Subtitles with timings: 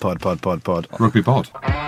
[0.00, 0.86] Pod, pod, pod, pod.
[0.98, 1.79] Rugby pod.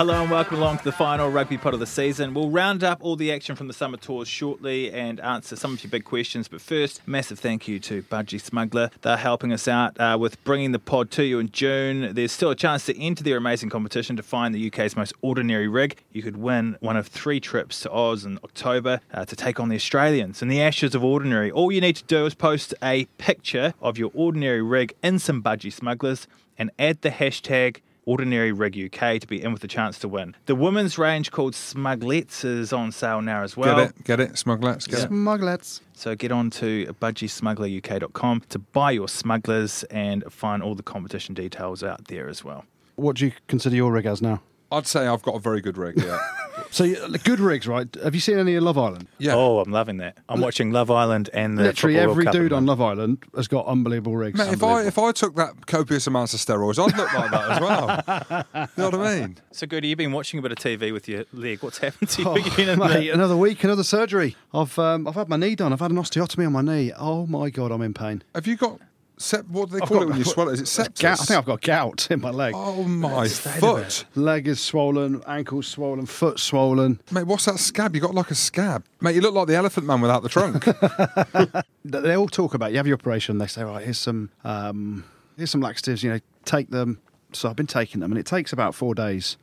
[0.00, 2.32] Hello and welcome along to the final rugby pod of the season.
[2.32, 5.84] We'll round up all the action from the summer tours shortly and answer some of
[5.84, 6.48] your big questions.
[6.48, 8.90] But first, massive thank you to Budgie Smuggler.
[9.02, 12.14] They're helping us out uh, with bringing the pod to you in June.
[12.14, 15.68] There's still a chance to enter their amazing competition to find the UK's most ordinary
[15.68, 15.98] rig.
[16.12, 19.68] You could win one of three trips to Oz in October uh, to take on
[19.68, 21.50] the Australians in the Ashes of Ordinary.
[21.50, 25.42] All you need to do is post a picture of your ordinary rig in some
[25.42, 26.26] Budgie Smugglers
[26.56, 30.34] and add the hashtag Ordinary Rig UK to be in with a chance to win.
[30.46, 33.76] The women's range called Smuglets is on sale now as well.
[33.76, 34.04] Get it?
[34.04, 34.38] Get it?
[34.38, 34.86] Smugglers?
[34.86, 35.08] Get it?
[35.10, 35.80] Smugglets.
[35.92, 41.82] So get on to budgiesmuggleruk.com to buy your smugglers and find all the competition details
[41.82, 42.64] out there as well.
[42.96, 44.42] What do you consider your rig as now?
[44.72, 46.18] I'd say I've got a very good rig, yeah.
[46.72, 47.88] So, you- good rigs, right?
[48.04, 49.08] Have you seen any of Love Island?
[49.18, 49.34] yeah.
[49.34, 50.18] Oh, I'm loving that.
[50.28, 52.66] I'm watching Love Island and the Literally Football World every Cup dude on.
[52.66, 54.38] Love Island has got unbelievable rigs.
[54.38, 57.50] Mate, if I if I took that copious amounts of steroids, I'd look like that
[57.50, 58.44] as well.
[58.76, 59.38] you know what I mean?
[59.52, 61.62] So Goody, you've been watching a bit of TV with your leg.
[61.62, 62.28] What's happened to you?
[62.28, 64.36] Oh, You've been in the- another week, another surgery.
[64.52, 65.72] I've um, I've had my knee done.
[65.72, 66.92] I've had an osteotomy on my knee.
[66.96, 68.22] Oh my god, I'm in pain.
[68.34, 68.80] Have you got
[69.20, 70.54] sep- what do they I've call got- it when you swell it?
[70.54, 71.00] Is it sepsis?
[71.00, 71.20] Gout.
[71.20, 72.54] I think I've got gout in my leg.
[72.56, 77.00] Oh my foot, Leg is swollen, ankle swollen, foot swollen.
[77.12, 77.24] mate!
[77.26, 77.94] What's that scab?
[77.94, 79.14] You got like a scab, mate.
[79.14, 80.64] You look like the Elephant Man without the trunk.
[81.82, 83.38] They they all talk about you have your operation.
[83.38, 85.04] They say, right, here's some um,
[85.36, 86.02] here's some laxatives.
[86.02, 87.00] You know, take them.
[87.32, 89.36] So I've been taking them, and it takes about four days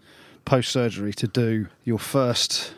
[0.45, 2.73] post surgery to do your first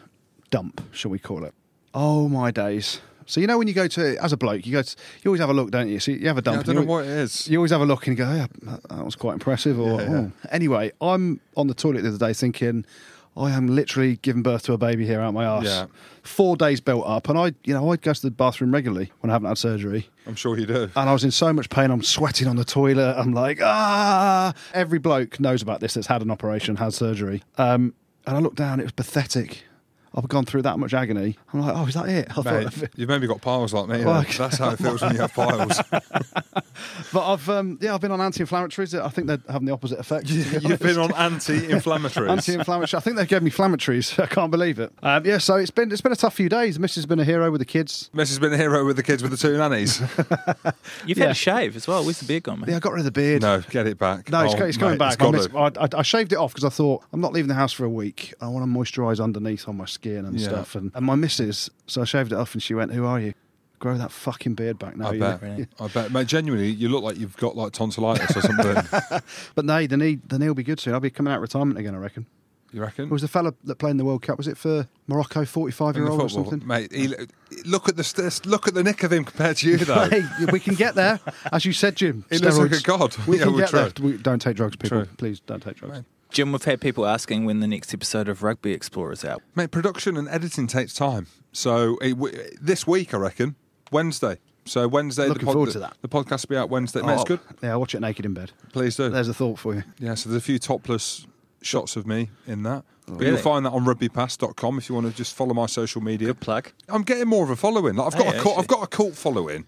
[0.50, 1.54] dump, shall we call it?
[1.94, 3.02] Oh my days!
[3.30, 5.40] So you know when you go to as a bloke, you go to, you always
[5.40, 6.00] have a look, don't you?
[6.00, 6.60] So you have a Yeah, dump.
[6.60, 7.48] I don't know you- what it is.
[7.48, 8.48] You always have a look and you go, yeah,
[8.90, 9.80] that- was quite impressive.
[9.80, 10.18] Or Yeah, yeah.
[10.18, 12.86] "Oh." anyway, I'm on the toilet the other day thinking,
[13.38, 15.66] I am literally giving birth to a baby here out my arse.
[15.66, 15.86] Yeah.
[16.24, 19.30] Four days built up, and I, you know, I'd go to the bathroom regularly when
[19.30, 20.90] I haven't had surgery, I'm sure you do.
[20.96, 21.92] and I was in so much pain.
[21.92, 23.16] I'm sweating on the toilet.
[23.16, 24.54] I'm like, ah.
[24.74, 27.44] Every bloke knows about this that's had an operation, had surgery.
[27.58, 27.94] Um,
[28.26, 28.80] and I looked down.
[28.80, 29.64] It was pathetic.
[30.16, 31.38] I've gone through that much agony.
[31.54, 32.36] I'm like, oh, is that it?
[32.38, 34.04] I Mate, thought, you've maybe got piles like me.
[34.04, 34.24] Well.
[34.38, 35.80] That's how it feels when you have piles.
[37.14, 39.00] but I've, um, yeah, I've been on anti-inflammatories.
[39.00, 40.28] I think they're having the opposite effect.
[40.28, 42.30] to be You've been on anti-inflammatories.
[42.30, 42.98] Anti-inflammatory.
[42.98, 44.20] I think they gave me inflammatories.
[44.22, 44.92] I can't believe it.
[45.04, 46.78] Um, yeah, so it's been it's been a tough few days.
[46.78, 46.96] Mrs.
[46.96, 48.10] has been a hero with the kids.
[48.14, 50.00] Messi has been a hero with the kids with the two nannies.
[51.06, 51.26] You've Yeah.
[51.26, 52.04] had a shave as well.
[52.04, 52.70] Where's the beard gone, man?
[52.70, 53.42] Yeah, I got rid of the beard.
[53.42, 54.30] no, get it back.
[54.30, 55.14] No, it's, Oh, co- it's coming mate, back.
[55.14, 57.48] it's I, miss- I, I, I shaved it off because I thought I'm not leaving
[57.50, 58.34] the house for a week.
[58.42, 60.48] I want to moisturise underneath on my skin and Yeah.
[60.50, 60.76] stuff.
[60.76, 63.34] And, and my missus, so I shaved it off, and she went, "Who are you?
[63.80, 65.44] Grow that fucking beard back now." I you." bet.
[65.80, 66.12] I bet.
[66.12, 69.22] Mate, genuinely, you look like you've got like tonsillitis or something.
[69.56, 70.94] But no, the knee the knee will be good soon.
[70.94, 71.96] I'll be coming out of retirement again.
[71.96, 72.26] I reckon.
[72.72, 73.06] You reckon?
[73.06, 74.38] It was the fella that played in the World Cup.
[74.38, 76.68] Was it for Morocco, 45 In year the old or football, something?
[76.68, 76.94] mate.
[76.94, 77.12] He,
[77.66, 80.08] look at the st- look at the nick of him compared to you, though.
[80.12, 80.22] Hey,
[80.52, 81.20] we can get there,
[81.52, 82.26] as you said, Jim.
[82.30, 82.84] He looks like a Steroids.
[82.84, 83.28] god.
[83.28, 83.80] We Yeah, can get true.
[83.80, 83.92] there.
[84.06, 85.06] We, don't take drugs, people.
[85.06, 85.16] True.
[85.18, 85.96] Please don't take drugs.
[85.96, 86.06] Right.
[86.32, 89.42] Jim, we've had people asking when the next episode of Rugby Explorers out.
[89.56, 91.26] Mate, production and editing takes time.
[91.52, 93.56] So it, w- this week, I reckon
[93.92, 94.38] Wednesday.
[94.66, 95.98] So Wednesday, Looking the, forward to that.
[96.04, 97.02] The podcast will be out Wednesday.
[97.02, 97.40] Mate, it's Oh, good.
[97.64, 98.52] Yeah, I'll watch it naked in bed.
[98.72, 99.10] Please do.
[99.10, 99.84] There's a thought for you.
[99.98, 101.26] Yeah, so there's a few topless
[101.64, 102.84] shots of me in that.
[103.08, 103.28] But Really?
[103.32, 106.28] you'll find that on rugbypass.com if you want to just follow my social media.
[106.28, 106.72] Good plug.
[106.88, 107.96] I'm getting more of a following.
[107.96, 108.62] Like I've oh, got Hey, a cult, actually.
[108.62, 109.66] I've got a cult following,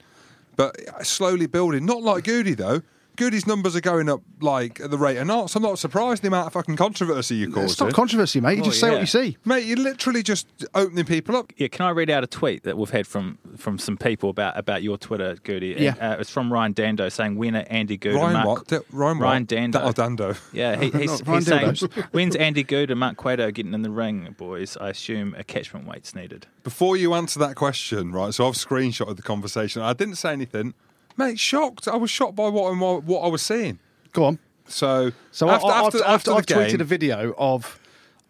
[0.55, 0.77] but
[1.07, 1.85] slowly building.
[1.87, 2.83] Not like Goody though.
[3.17, 5.55] Goody's numbers are going up like at the rate of knots.
[5.55, 7.79] I'm not surprised the amount of fucking controversy you It's caused.
[7.81, 8.55] not controversy, mate.
[8.55, 8.93] You Oh, just say yeah.
[8.93, 9.37] what you see.
[9.45, 11.51] Mate, you're literally just opening people up.
[11.57, 14.57] Yeah, can I read out a tweet that we've had from from some people about
[14.57, 15.75] about your Twitter, Goody?
[15.77, 15.95] Yeah.
[15.99, 18.67] Uh, it's from Ryan Dando saying when are Andy Goode Ryan and Mark what?
[18.67, 19.47] D- Ryan what?
[19.47, 19.79] Dando.
[19.79, 20.35] Da- oh, Dando.
[20.53, 21.75] Yeah, he, he's, Not he's saying,
[22.11, 24.77] when's Andy Goode and Mark Cueto getting in the ring, boys?
[24.77, 26.47] I assume a catchment weight's needed.
[26.63, 28.33] Before you answer that question, right?
[28.33, 29.81] So I've screenshotted the conversation.
[29.81, 30.73] I didn't say anything,
[31.17, 31.39] mate.
[31.39, 31.87] Shocked.
[31.87, 33.79] I was shocked by what what I was seeing.
[34.13, 34.39] Go on.
[34.65, 37.79] So So after, I, I, after, I've, after I've the tweeted a video of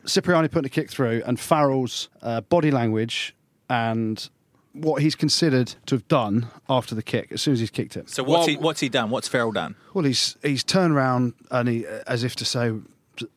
[0.06, 3.36] Cipriani putting a kick through and Farrell's uh, body language
[3.70, 4.30] and
[4.74, 8.10] what he's considered to have done after the kick as soon as he's kicked it.
[8.10, 9.10] So what's Well- he what's he done?
[9.10, 9.76] What's Farrell done?
[9.94, 12.72] Well, he's he's turned around and he, as if to say,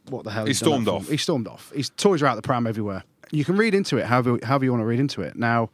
[0.08, 1.08] "What the hell?" He he's done that stormed off.
[1.08, 1.72] He stormed off.
[1.74, 3.02] His toys are out the pram everywhere.
[3.32, 5.34] You can read into it however however you want to read into it.
[5.36, 5.70] Now,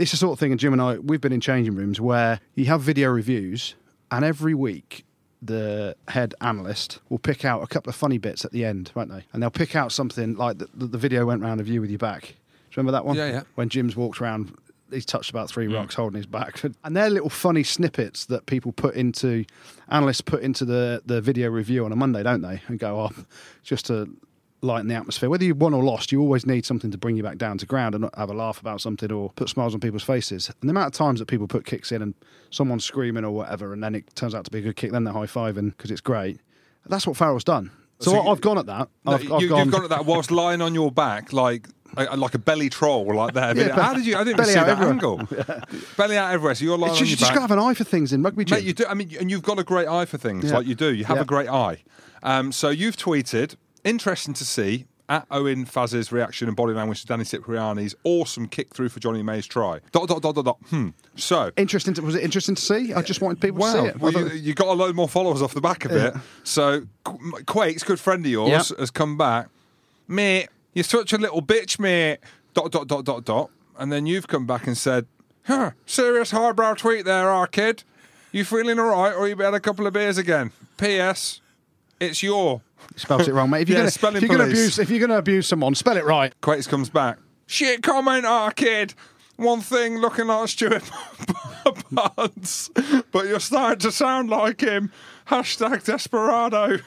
[0.00, 2.40] it's the sort of thing, and Jim and I we've been in changing rooms where
[2.54, 3.74] you have video reviews,
[4.10, 5.04] and every week
[5.42, 9.10] the head analyst will pick out a couple of funny bits at the end, won't
[9.10, 9.24] they?
[9.32, 11.98] And they'll pick out something like the, the, video went round of you with your
[11.98, 12.22] back.
[12.22, 13.16] Do you remember that one?
[13.16, 13.42] Yeah, yeah.
[13.54, 14.54] When Jim's walked around,
[14.90, 15.74] he's touched about three mm.
[15.74, 16.60] rocks holding his back.
[16.84, 19.46] And they're little funny snippets that people put into,
[19.88, 22.60] analysts put into the, the video review on a Monday, don't they?
[22.68, 23.24] And go, oh,
[23.62, 24.14] just to
[24.62, 25.30] lighten the atmosphere.
[25.30, 27.66] Whether you won or lost, you always need something to bring you back down to
[27.66, 30.48] ground and have a laugh about something or put smiles on people's faces.
[30.60, 32.14] And the amount of times that people put kicks in and
[32.50, 35.04] someone's screaming or whatever, and then it turns out to be a good kick, then
[35.04, 36.40] they're high fiving because it's great.
[36.86, 37.70] That's what Farrell's done.
[38.00, 38.88] So, So you- I've gone at that.
[39.04, 41.68] No, I've, I've you, gone, have gone at that whilst lying on your back, like
[41.96, 43.56] like a belly troll, like that.
[43.56, 44.16] Yeah, How did you?
[44.16, 44.92] I didn't belly see out that everywhere.
[44.92, 45.28] angle.
[45.96, 46.54] belly out everywhere.
[46.54, 47.34] So you're lying It's on you your just back.
[47.34, 48.44] got to have an eye for things in rugby.
[48.44, 48.58] Jim.
[48.58, 48.84] Mate, you do.
[48.88, 50.58] I mean, and you've got a great eye for things, Yeah.
[50.58, 50.94] like you do.
[50.94, 51.22] You have Yeah.
[51.22, 51.82] a great eye.
[52.22, 57.06] Um, so you've tweeted, interesting to see at Owen Faz's reaction and body language to
[57.08, 59.80] Danny Cipriani's awesome kick through for Jonny May's try.
[59.90, 60.58] Dot dot dot dot dot.
[60.68, 60.90] Hmm.
[61.16, 61.50] So.
[61.56, 61.94] Interesting.
[61.94, 62.94] To, was it interesting to see?
[62.94, 64.00] I just wanted people to see Well, it.
[64.00, 66.14] well you, you got a load more followers off the back of it.
[66.44, 66.82] So
[67.46, 68.78] Quake's good friend of yours Yep.
[68.78, 69.48] has come back,
[70.06, 70.48] mate.
[70.74, 72.18] You're such a little bitch, mate.
[72.54, 73.50] Dot dot dot dot dot.
[73.78, 75.06] And then you've come back and said,
[75.46, 77.82] "Huh, serious highbrow tweet there, our kid.
[78.30, 81.40] You feeling all right, or you had a couple of beers again?" P.S.
[81.98, 82.60] It's your.
[82.96, 83.62] Spells it wrong, mate.
[83.62, 85.96] If you're Yeah, gonna, if you're gonna abuse, if you're going to abuse someone, spell
[85.96, 86.38] it right.
[86.40, 87.18] Quakes comes back.
[87.46, 88.94] Shit comment, our ah, kid.
[89.36, 90.82] One thing looking like Stuart
[91.90, 92.70] Barnes,
[93.10, 94.92] but you're starting to sound like him.
[95.28, 96.80] Hashtag desperado.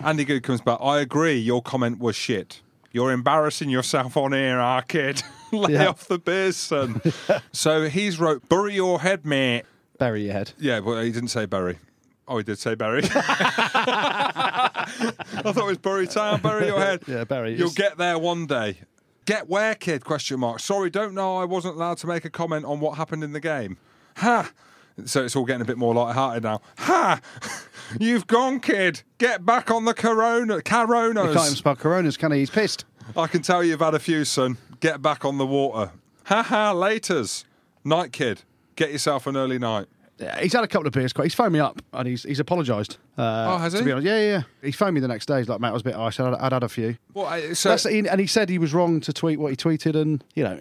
[0.00, 0.78] Andy Goode comes back.
[0.82, 1.36] I agree.
[1.38, 2.60] Your comment was shit.
[2.92, 5.22] You're embarrassing yourself on air, our kid.
[5.52, 5.88] Lay Yeah.
[5.88, 7.00] off the beers, son.
[7.52, 9.64] so he's wrote, "Bury your head, mate."
[9.98, 10.52] Bury your head.
[10.58, 11.78] Yeah, but he didn't say Bury.
[12.26, 13.02] Oh, he did say Bury.
[13.14, 14.86] I
[15.42, 16.40] thought it was Bury Town.
[16.40, 17.02] Bury your head.
[17.06, 17.54] Yeah, bury.
[17.56, 18.78] You'll get there one day.
[19.26, 20.04] Get where, kid?
[20.04, 20.60] Question mark.
[20.60, 21.36] Sorry, don't know.
[21.36, 23.78] I wasn't allowed to make a comment on what happened in the game.
[24.16, 24.50] Ha!
[25.06, 26.60] So it's all getting a bit more light-hearted now.
[26.78, 27.20] Ha!
[28.00, 29.02] You've gone, kid.
[29.18, 30.62] Get back on the Corona.
[30.62, 31.28] Coronas.
[31.28, 32.38] He can't even spell Coronas, can he?
[32.40, 32.84] He's pissed.
[33.16, 34.56] I can tell you've had a few, son.
[34.80, 35.92] Get back on the water.
[36.24, 36.72] Ha ha!
[36.74, 37.44] Laters.
[37.84, 38.42] Night, kid.
[38.76, 39.86] Get yourself an early night.
[40.40, 41.12] He's had a couple of beers.
[41.12, 41.24] Quite.
[41.24, 42.98] He's phoned me up and he's he's apologised.
[43.18, 43.84] Uh, Oh, has to he?
[43.84, 44.06] Be honest.
[44.06, 44.42] Yeah, yeah, yeah.
[44.62, 45.38] He phoned me the next day.
[45.38, 45.96] He's like, mate, I was a bit.
[45.96, 46.96] I said I'd, I'd had a few.
[47.14, 49.94] Well, I- so That's, and he said he was wrong to tweet what he tweeted,
[50.00, 50.58] and you know,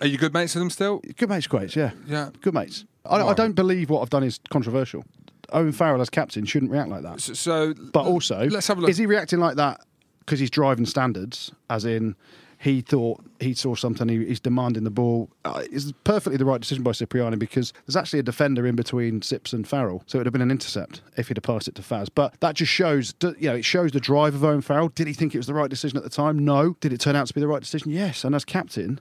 [0.00, 1.00] are you good mates with him still?
[1.16, 2.30] good mates, great, yeah, Yeah.
[2.42, 2.84] good mates.
[3.04, 5.04] I, I don't believe what I've done is controversial.
[5.52, 7.20] Owen Farrell as captain shouldn't react like that.
[7.20, 8.90] So, so But also, let's have a look.
[8.90, 9.80] is he reacting like that
[10.20, 12.14] because he's driving standards, as in
[12.62, 15.28] he thought he saw something, he, he's demanding the ball?
[15.44, 19.20] Uh, it's perfectly the right decision by Cipriani because there's actually a defender in between
[19.20, 21.74] Sips and Farrell, so it would have been an intercept if he'd have passed it
[21.74, 22.08] to Faz.
[22.14, 24.88] But that just shows, you know, it shows the drive of Owen Farrell.
[24.90, 26.44] Did he think it was the right decision at the time?
[26.44, 26.76] No.
[26.80, 27.90] Did it turn out to be the right decision?
[27.90, 28.22] Yes.
[28.22, 29.00] And as captain.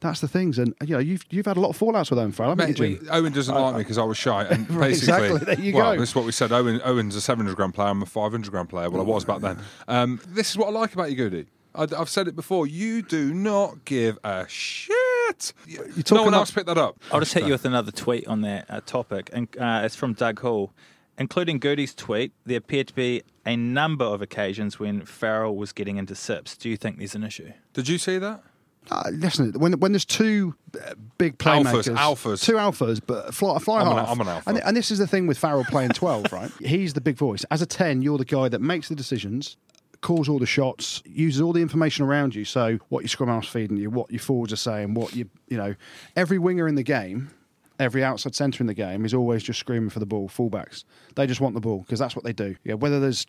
[0.00, 2.32] That's the things, and you know you've you've had a lot of fallouts with Owen
[2.32, 3.06] Farrell, Mate, you?
[3.08, 5.94] Owen doesn't like me because I was shy, and Right, basically, exactly, there you well,
[5.94, 6.00] go.
[6.00, 6.50] this is what we said.
[6.50, 7.86] Owen, Owen's a 700 gram player.
[7.86, 8.90] I'm a 500 gram player.
[8.90, 9.60] Well, I was back then.
[9.86, 11.46] Um, this is what I like about you, Goody.
[11.74, 12.66] I, I've said it before.
[12.66, 15.52] You do not give a shit.
[15.66, 16.98] You're no one about- else picked that up.
[17.10, 20.12] I'll just hit you with another tweet on that uh, topic, and uh, it's from
[20.14, 20.72] Doug Hall.
[21.18, 25.98] Including Gertie's tweet, there appeared to be a number of occasions when Farrell was getting
[25.98, 26.56] into sips.
[26.56, 27.52] Do you think there's an issue?
[27.74, 28.42] Did you see that?
[28.90, 32.42] Uh, listen, when when there's two uh, big Alphas, playmakers, alphas.
[32.42, 34.48] two alphas, but fly, fly I'm an- I'm an alpha.
[34.48, 36.50] And, and this is the thing with Farrell playing twelve, right?
[36.60, 37.44] He's the big voice.
[37.50, 39.56] As a ten, you're the guy that makes the decisions,
[40.02, 42.44] calls all the shots, uses all the information around you.
[42.44, 45.56] So what your scrum half's feeding you, what your forwards are saying, what you you
[45.56, 45.74] know,
[46.14, 47.30] every winger in the game.
[47.78, 50.28] Every outside centre in the game is always just screaming for the ball.
[50.28, 50.84] Fullbacks,
[51.16, 52.54] they just want the ball because that's what they do.
[52.62, 53.26] Yeah, whether there's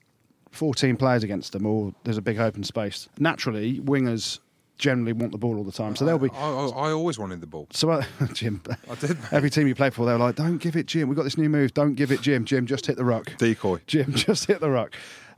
[0.52, 3.08] 14 players against them or there's a big open space.
[3.18, 4.40] Naturally, wingers
[4.78, 6.30] generally want the ball all the time, so they'll be.
[6.34, 7.68] I, I, I always wanted the ball.
[7.72, 8.04] So, uh,
[8.34, 9.18] Jim, I did.
[9.22, 9.34] mate.
[9.34, 11.08] every team you play for, they're like, "Don't give it, Jim.
[11.08, 11.74] We've got this new move.
[11.74, 12.46] Don't give it, Jim.
[12.46, 13.36] Jim, just hit the ruck.
[13.38, 13.80] Decoy.
[13.88, 14.94] Jim, just hit the ruck."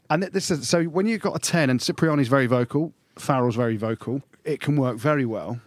[0.09, 3.77] And this is so when you've got a ten and Cipriani's very vocal, Farrell's very
[3.77, 5.59] vocal, it can work very well.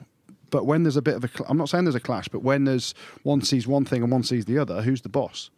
[0.50, 2.64] But when there's a bit of a, I'm not saying there's a clash, but when
[2.64, 5.50] there's one sees one thing and one sees the other, who's the boss?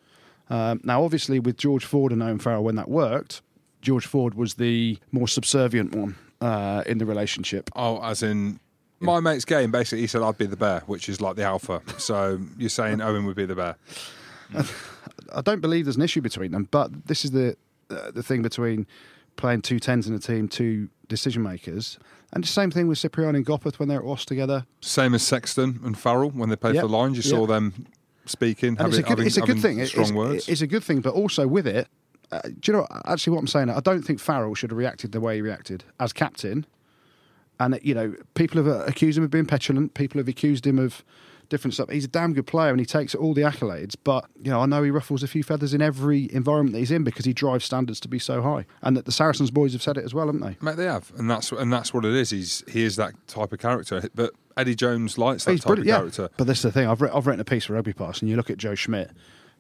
[0.49, 3.40] Um, now, obviously, with George Ford and Owen Farrell, when that worked,
[3.82, 7.70] George Ford was the more subservient one uh, in the relationship.
[7.76, 8.58] Oh, as in
[9.00, 9.70] my mate's game.
[9.70, 11.82] Basically, he said I'd be the bear, which is like the alpha.
[11.99, 13.76] So you're saying Owen would be the bear?
[15.32, 17.56] I don't believe there's an issue between them, but this is the
[17.90, 18.87] the thing between
[19.37, 21.99] playing two tens in a team, two decision makers,
[22.32, 24.64] and the same thing with Cipriani and Gopperth when they're at Wasp together.
[24.80, 26.82] Same as Sexton and Farrell when they played Yep.
[26.82, 27.16] for the Lions.
[27.16, 27.87] You saw them
[28.26, 29.85] speaking, having, it's a good, having- it's a good thing.
[29.87, 30.49] Strong it's, words.
[30.49, 31.88] It's a good thing, but also with it,
[32.32, 32.87] uh, do you know?
[33.06, 35.85] Actually, what I'm saying, I don't think Farrell should have reacted the way he reacted
[35.99, 36.64] as captain.
[37.59, 39.94] And you know, people have uh, accused him of being petulant.
[39.94, 41.04] People have accused him of
[41.50, 41.90] different stuff.
[41.90, 43.95] He's a damn good player, and he takes all the accolades.
[44.02, 46.90] But you know, I know he ruffles a few feathers in every environment that he's
[46.90, 48.64] in because he drives standards to be so high.
[48.80, 50.57] And that the Saracens boys have said it as well, haven't they?
[50.62, 52.30] Mate, they have, and that's and that's what it is.
[52.30, 54.09] He's he is that type of character.
[54.14, 55.97] But Eddie Jones likes that He's type of yeah.
[55.97, 56.30] character.
[56.37, 56.87] But this is the thing.
[56.87, 59.11] I've, I've written a piece for Rugby Pass, and you look at Joe Schmidt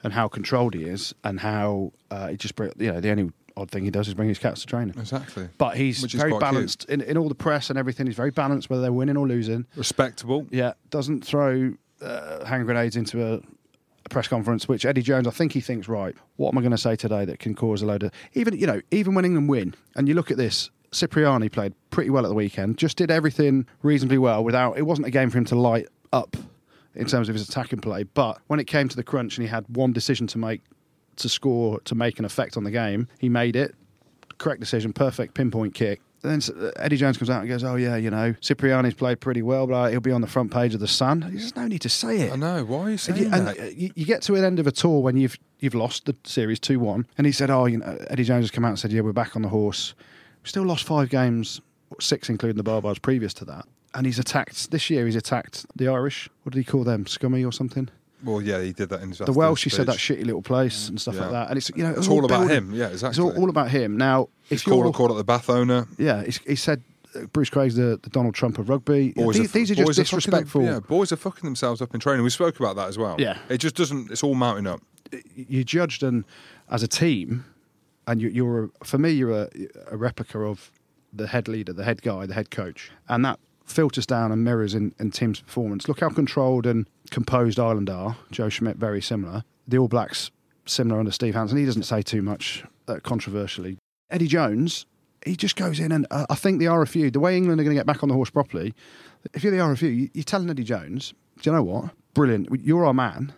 [0.02, 3.70] and how controlled he is, and how uh, he just, you know, the only odd
[3.70, 4.98] thing he does is bring his cats to training.
[4.98, 5.48] Exactly.
[5.58, 8.06] But he's Which very balanced in, in all the press and everything.
[8.06, 9.66] He's very balanced, whether they're winning or losing.
[9.76, 10.46] Respectable.
[10.50, 15.30] Yeah, doesn't throw uh, hand grenades into a, a press conference, which Eddie Jones, I
[15.30, 16.14] think he thinks right.
[16.36, 18.66] What am I going to say today that can cause a load of even you
[18.66, 20.70] know even when England win and you look at this.
[20.92, 22.76] Cipriani played pretty well at the weekend.
[22.76, 24.76] Just did everything reasonably well without.
[24.76, 26.36] It wasn't a game for him to light up
[26.94, 28.02] in terms of his attacking play.
[28.02, 30.62] But when it came to the crunch and he had one decision to make
[31.20, 33.74] to score to make an effect on the game, he made it.
[34.38, 36.00] Correct decision, perfect pinpoint kick.
[36.22, 39.40] Then uh, Eddie Jones comes out and goes, "Oh yeah, you know, Cipriani's played pretty
[39.42, 41.88] well, but he'll be on the front page of the Sun." There's no need to
[41.88, 42.32] say it.
[42.32, 42.64] I know.
[42.64, 43.58] Why are you And, saying you, that?
[43.58, 46.14] uh, you, you get to an end of a tour when you've you've lost the
[46.24, 48.78] series two one, and he said, "Oh, you know," Eddie Jones has come out and
[48.78, 49.94] said, "Yeah, we're back on the horse.
[50.42, 51.60] We still lost five games,
[52.00, 55.06] six including the Barbars previous to that." And he's attacked this year.
[55.06, 56.28] He's attacked the Irish.
[56.42, 57.06] What did he call them?
[57.06, 57.88] Scummy or something?
[58.24, 59.64] Well, yeah, he did that in The Welsh.
[59.64, 61.22] He said that shitty little place and stuff Yeah.
[61.22, 61.48] like that.
[61.48, 62.74] And it's you know It's all about building- him.
[62.74, 63.22] Yeah, It's exactly.
[63.24, 63.96] all, all about him.
[63.96, 65.86] Now, if He's called, called it the Bath owner.
[65.98, 66.82] yeah, he said
[67.14, 69.12] uh, Bruce Craig's the, the Donald Trump of rugby.
[69.12, 70.62] Boys these, are, these are just fucking- disrespectful.
[70.62, 72.22] yeah, boys are fucking themselves up in training.
[72.22, 73.16] We spoke about that as well.
[73.18, 73.38] Yeah.
[73.48, 74.10] it just doesn't.
[74.10, 74.80] It's all mounting up.
[75.34, 76.24] you're judged and
[76.70, 77.44] as a team,
[78.06, 79.48] and you, you're a, for me you're a,
[79.90, 80.70] a replica of
[81.12, 84.74] the head leader, the head guy, the head coach, and that filters down and mirrors
[84.74, 85.88] in, in team's performance.
[85.88, 88.16] Look how controlled and composed Ireland are.
[88.30, 89.44] Joe Schmidt very similar.
[89.68, 90.30] The All Blacks
[90.66, 91.58] similar under Steve Hansen.
[91.58, 93.78] He doesn't say too much uh, controversially.
[94.10, 94.86] Eddie Jones.
[95.26, 97.76] He just goes in, and uh, I think the RFU, the way England are going
[97.76, 98.72] to get back on the horse properly,
[99.34, 101.12] if you're the RFU, you- you're telling Eddie Jones,
[101.42, 101.90] do you know what?
[102.14, 102.48] Brilliant.
[102.62, 103.32] You're our man.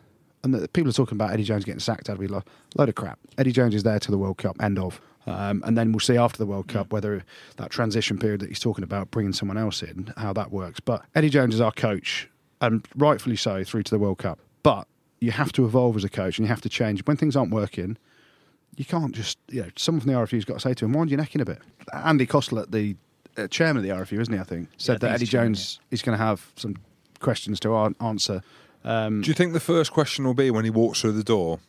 [0.45, 2.07] And the people are talking about Eddie Jones getting sacked.
[2.07, 2.43] That'd be a lo-
[2.77, 3.19] load of crap.
[3.37, 4.63] Eddie Jones is there to the World Cup.
[4.63, 5.01] End of.
[5.27, 7.25] Um, and then we'll see after the World Cup whether
[7.57, 10.79] that transition period that he's talking about, bringing someone else in, how that works.
[10.81, 12.29] But Eddie Jones is our coach,
[12.63, 14.39] and rightfully so, through to the World Cup.
[14.63, 14.87] But
[15.21, 17.53] you have to evolve as a coach, and you have to change when things aren't
[17.53, 17.99] working.
[18.77, 21.11] You can't just, you know, someone from the RFU's got to say to him, "Wind
[21.11, 21.59] your neck in a bit."
[21.93, 22.97] Andy Cosslett, the
[23.37, 24.41] uh, chairman of the RFU, isn't he?
[24.41, 26.77] I think said I think that Eddie Jones is going to have some
[27.21, 28.43] questions to an- answer.
[28.85, 31.61] Um, Do you think the first question will be when he walks through the door?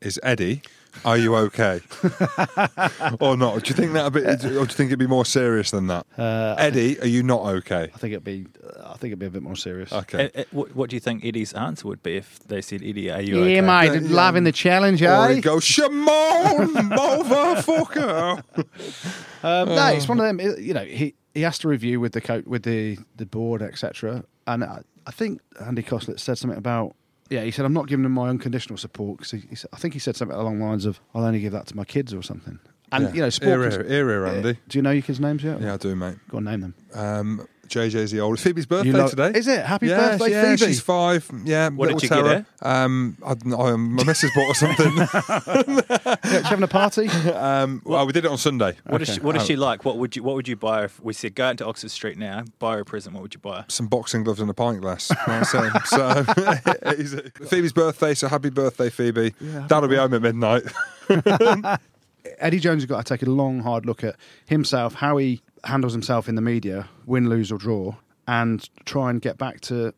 [0.00, 0.62] Is Eddie,
[1.04, 1.80] are you okay?
[3.20, 3.62] or not?
[3.62, 5.86] Do you think that a bit, or do you think it'd be more serious than
[5.88, 6.06] that?
[6.18, 7.90] uh, Eddie, are you not okay?
[7.94, 8.46] I think it'd be.
[8.64, 9.92] uh, I think it'd be a bit more serious.
[9.92, 10.30] Okay.
[10.34, 13.10] Uh, uh, what, what do you think Eddie's answer would be if they said, Eddie,
[13.10, 13.60] are you Yeah, okay?
[13.60, 14.14] mate, Yeah, yeah.
[14.16, 15.34] loving the challenge, or eh?
[15.34, 18.42] he'd go, Shimon, motherfucker.
[19.44, 20.40] Um, no, it's one of them.
[20.58, 24.24] You know, he he has to review with the coach, with the the board, etc.
[24.46, 26.96] And I, I think Andy Cosslett said something about.
[27.34, 29.76] Yeah, he said I'm not giving him my unconditional support because he, he said, I
[29.76, 32.14] think he said something along the lines of I'll only give that to my kids
[32.14, 32.58] or something.
[32.92, 33.12] And Yeah.
[33.14, 33.50] you know, sport.
[33.50, 34.48] Ear, can- ear, ear, ear, Andy.
[34.50, 35.60] Uh, do you know your kids' names yet?
[35.60, 36.16] Yeah, I do, mate.
[36.28, 36.74] Go on, name them.
[36.94, 38.44] Um, JJ's the oldest.
[38.44, 39.32] Phoebe's birthday You lo- today.
[39.34, 39.64] Is it?
[39.66, 40.66] Happy yeah, birthday, yeah, Phoebe.
[40.70, 41.28] she's five.
[41.44, 42.46] Yeah, What did little you get terror.
[42.84, 44.94] Um, I don't know, my missus bought her something.
[46.24, 47.08] Yeah, she having a party?
[47.08, 48.76] um, well, we did it on Sunday.
[48.86, 49.16] What is Okay.
[49.18, 49.46] she, what is Oh.
[49.46, 49.84] she like?
[49.84, 51.90] What would you What would you buy her if we said go out to Oxford
[51.90, 53.14] Street now, buy her a present?
[53.14, 53.64] What would you buy her?
[53.68, 55.08] Some boxing gloves and a pint glass.
[55.26, 55.86] That's it.
[55.86, 57.44] so.
[57.46, 58.14] Phoebe's birthday.
[58.14, 59.34] So happy birthday, Phoebe.
[59.40, 59.66] Yeah.
[59.68, 60.62] That'll be home at midnight.
[62.38, 64.16] Eddie Jones has got to take a long, hard look at
[64.46, 67.94] himself, how he handles himself in the media, win, lose, or draw,
[68.26, 69.92] and try and get back to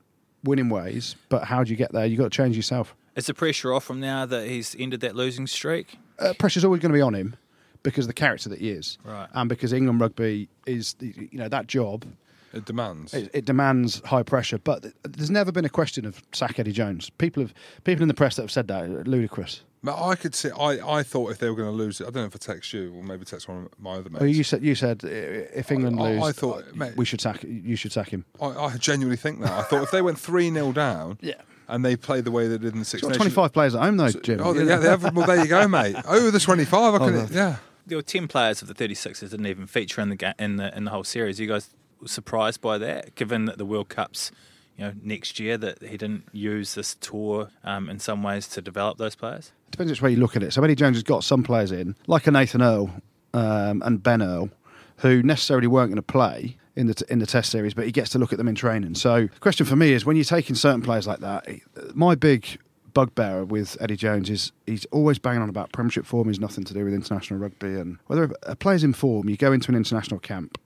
[0.44, 1.16] winning ways.
[1.28, 2.06] But how do you get there?
[2.06, 2.94] You've got to change yourself.
[3.14, 5.98] Is the pressure off from now that he's ended that losing streak?
[6.18, 7.36] Uh, pressure's always going to be on him
[7.82, 9.28] because of the character that he is, Right.
[9.34, 12.04] and because England rugby is, the- you know, that job.
[12.52, 13.12] It demands.
[13.14, 16.72] It, it demands high pressure, but th- there's never been a question of sack Eddie
[16.72, 17.10] Jones.
[17.10, 17.54] People have
[17.84, 19.62] people in the press that have said that are ludicrous.
[19.82, 20.50] But I could see.
[20.50, 22.38] I, I thought if they were going to lose it, I don't know if I
[22.38, 24.22] text you or maybe text one of my other mates.
[24.22, 27.20] Oh, you said you said uh, if England I- lose, I thought, mate- we should
[27.20, 27.44] sack.
[27.44, 28.24] You should sack him.
[28.40, 29.52] I, I genuinely think that.
[29.52, 31.34] I thought if they went three 0 down, Yeah.
[31.68, 33.18] and they played the way they did in the Six He's Nations.
[33.34, 34.40] 25 players at home though, Jim.
[34.42, 35.94] Oh, yeah, they have, well, there you go, mate.
[36.08, 37.56] Over the 25, I Oh, yeah.
[37.86, 40.56] There were ten players of the 36ers that didn't even feature in the ga- in
[40.56, 41.38] the in the whole series.
[41.38, 41.70] you guys
[42.04, 44.32] surprised by that, given that the World Cups,
[44.76, 48.60] you know, next year that he didn't use this tour um, in some ways to
[48.60, 49.52] develop those players?
[49.68, 50.52] It Depends which way you look at it.
[50.52, 52.90] So Eddie Jones has got some players in, like a Nathan Earle
[53.34, 54.50] um, and Ben Earl,
[54.98, 57.92] who necessarily weren't going to play in the t- in the Test series, but he
[57.92, 58.94] gets to look at them in training.
[58.94, 61.46] So the question for me is, when you're taking certain players like that,
[61.94, 62.58] my big
[62.92, 66.74] bugbear with Eddie Jones is he's always banging on about Premiership form is nothing to
[66.74, 70.20] do with international rugby, and whether a player's in form, you go into an international
[70.20, 70.58] camp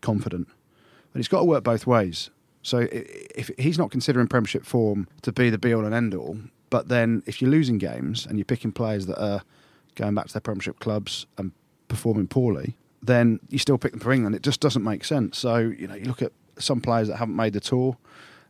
[0.00, 0.48] confident,
[1.12, 2.30] but it's got to work both ways.
[2.62, 6.36] So if he's not considering Premiership form to be the be all and end all,
[6.68, 9.42] but then if you're losing games and you're picking players that are
[9.94, 11.52] going back to their Premiership clubs and
[11.88, 14.34] performing poorly, then you still pick them for England.
[14.34, 15.38] It just doesn't make sense.
[15.38, 17.96] So you know, you look at some players that haven't made the tour.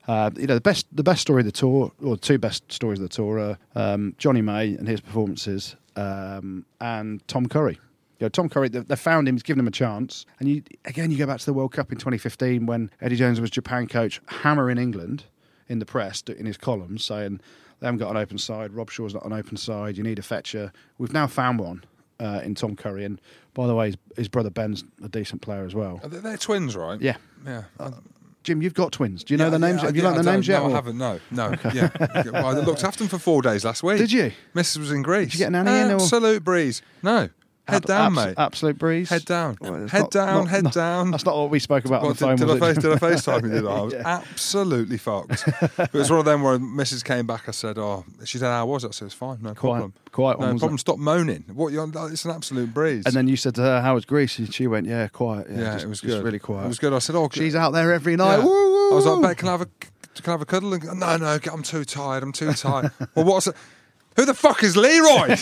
[0.08, 2.98] Uh, you know, the best the best story of the tour, or two best stories
[2.98, 7.78] of the tour, are um, Jonny May and his performances, um, and Tom Curry.
[8.20, 10.26] You know, Tom Curry, they, they found him, he's given him a chance.
[10.38, 13.40] And you again, you go back to the World Cup in 2015 when Eddie Jones
[13.40, 15.24] was Japan coach, hammering England
[15.68, 17.40] in the press in his columns, saying
[17.80, 18.72] they haven't got an open side.
[18.72, 19.96] Robshaw's not an open side.
[19.96, 20.70] You need a fetcher.
[20.98, 21.82] We've now found one
[22.20, 23.18] uh, in Tom Curry, and
[23.54, 26.00] by the way, his, his brother Ben's a decent player as well.
[26.04, 27.00] They're twins, right?
[27.00, 27.62] Yeah, Yeah.
[28.42, 29.22] Jim, you've got twins.
[29.22, 29.80] Do you know Yeah, their names?
[29.80, 30.60] yeah, Have you yeah, learnt their names yet?
[30.62, 30.96] No, I haven't.
[30.98, 31.54] No, no.
[31.74, 31.90] Yeah.
[32.32, 33.98] well, I looked after them for four days last week.
[33.98, 34.32] Did you?
[34.54, 34.78] Mrs.
[34.78, 35.32] was in Greece.
[35.32, 36.80] Did you get a nanny in, or- Absolute breeze.
[37.02, 37.28] No.
[37.70, 38.34] Head down, abs- mate.
[38.38, 39.08] Absolute breeze.
[39.10, 39.56] Head down.
[39.60, 40.34] Well, head not- down.
[40.44, 41.10] not- head not- down.
[41.10, 42.36] That's not what we spoke about What, on the phone.
[42.36, 42.74] did, was did, I it?
[42.74, 42.96] face, did I
[43.38, 43.48] FaceTime you?
[43.50, 43.70] Did I?
[43.72, 44.02] I was Yeah.
[44.06, 45.44] absolutely fucked.
[45.76, 47.04] but it was one of them where Mrs.
[47.04, 47.48] came back.
[47.48, 49.92] I said, "Oh," she said, "How was it?" I said, "It's fine, no Quiet- problem."
[50.12, 50.74] quiet one, no problem.
[50.74, 50.78] it?
[50.80, 51.44] Stop moaning.
[51.54, 51.72] What?
[51.72, 53.04] You're, it's an absolute breeze.
[53.06, 55.46] And then you said to her, "How was Greece?" And she went, "Yeah, quiet.
[55.50, 56.24] Yeah, yeah, just- it was just good.
[56.24, 56.64] really quiet.
[56.64, 56.92] It was good.
[56.92, 58.38] I said, "Oh, good." She's out there every night.
[58.38, 58.44] Yeah.
[58.44, 59.66] Woo, woo, I was like, "Bet, can I have a
[60.22, 62.22] can I have a cuddle?" And go, no, no, I'm too tired.
[62.22, 62.90] I'm too tired.
[63.14, 63.54] well, what's it?
[64.16, 65.36] Who the fuck is Leroy?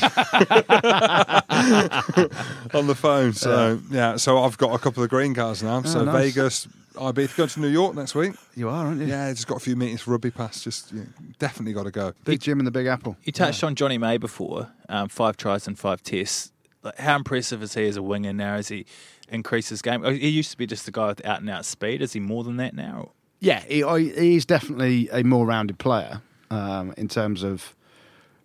[2.75, 3.33] On the phone.
[3.33, 4.17] So yeah.
[4.17, 5.83] so I've got a couple of green cards now.
[5.83, 6.35] so Oh, nice.
[6.35, 8.35] Vegas, Ibiza, going to New York next week.
[8.55, 9.07] You are, aren't you?
[9.07, 10.63] Yeah, just got a few meetings for rugby pass.
[10.63, 11.05] Just yeah,
[11.39, 12.13] definitely got to go.
[12.25, 13.17] Big Jim and the Big Apple.
[13.25, 16.53] You touched on Jonny May before, um, five tries and five tests.
[16.83, 18.87] Like, how impressive is he as a winger now as he
[19.29, 20.05] increases game?
[20.05, 22.03] Oh, He used to be just a guy with out and out speed.
[22.03, 23.11] Is he more than that now?
[23.41, 26.21] Yeah, he, I- he's definitely a more rounded player
[26.51, 27.75] um, in terms of.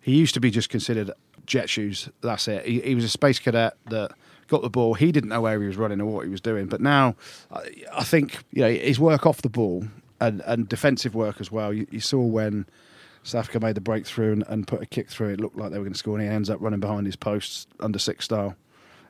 [0.04, 1.10] He used to be just considered
[1.46, 2.10] jet shoes.
[2.20, 2.66] That's it.
[2.66, 4.12] He, he was a space cadet that
[4.48, 4.92] got the ball.
[4.92, 6.66] He didn't know where he was running or what he was doing.
[6.66, 7.16] But now,
[7.50, 9.84] I, I think you know his work off the ball
[10.20, 11.72] and, and defensive work as well.
[11.72, 12.66] You, you saw when
[13.22, 15.30] South Africa made the breakthrough and, and put a kick through.
[15.30, 17.16] It looked like they were going to score, and he ends up running behind his
[17.16, 18.56] posts under six style.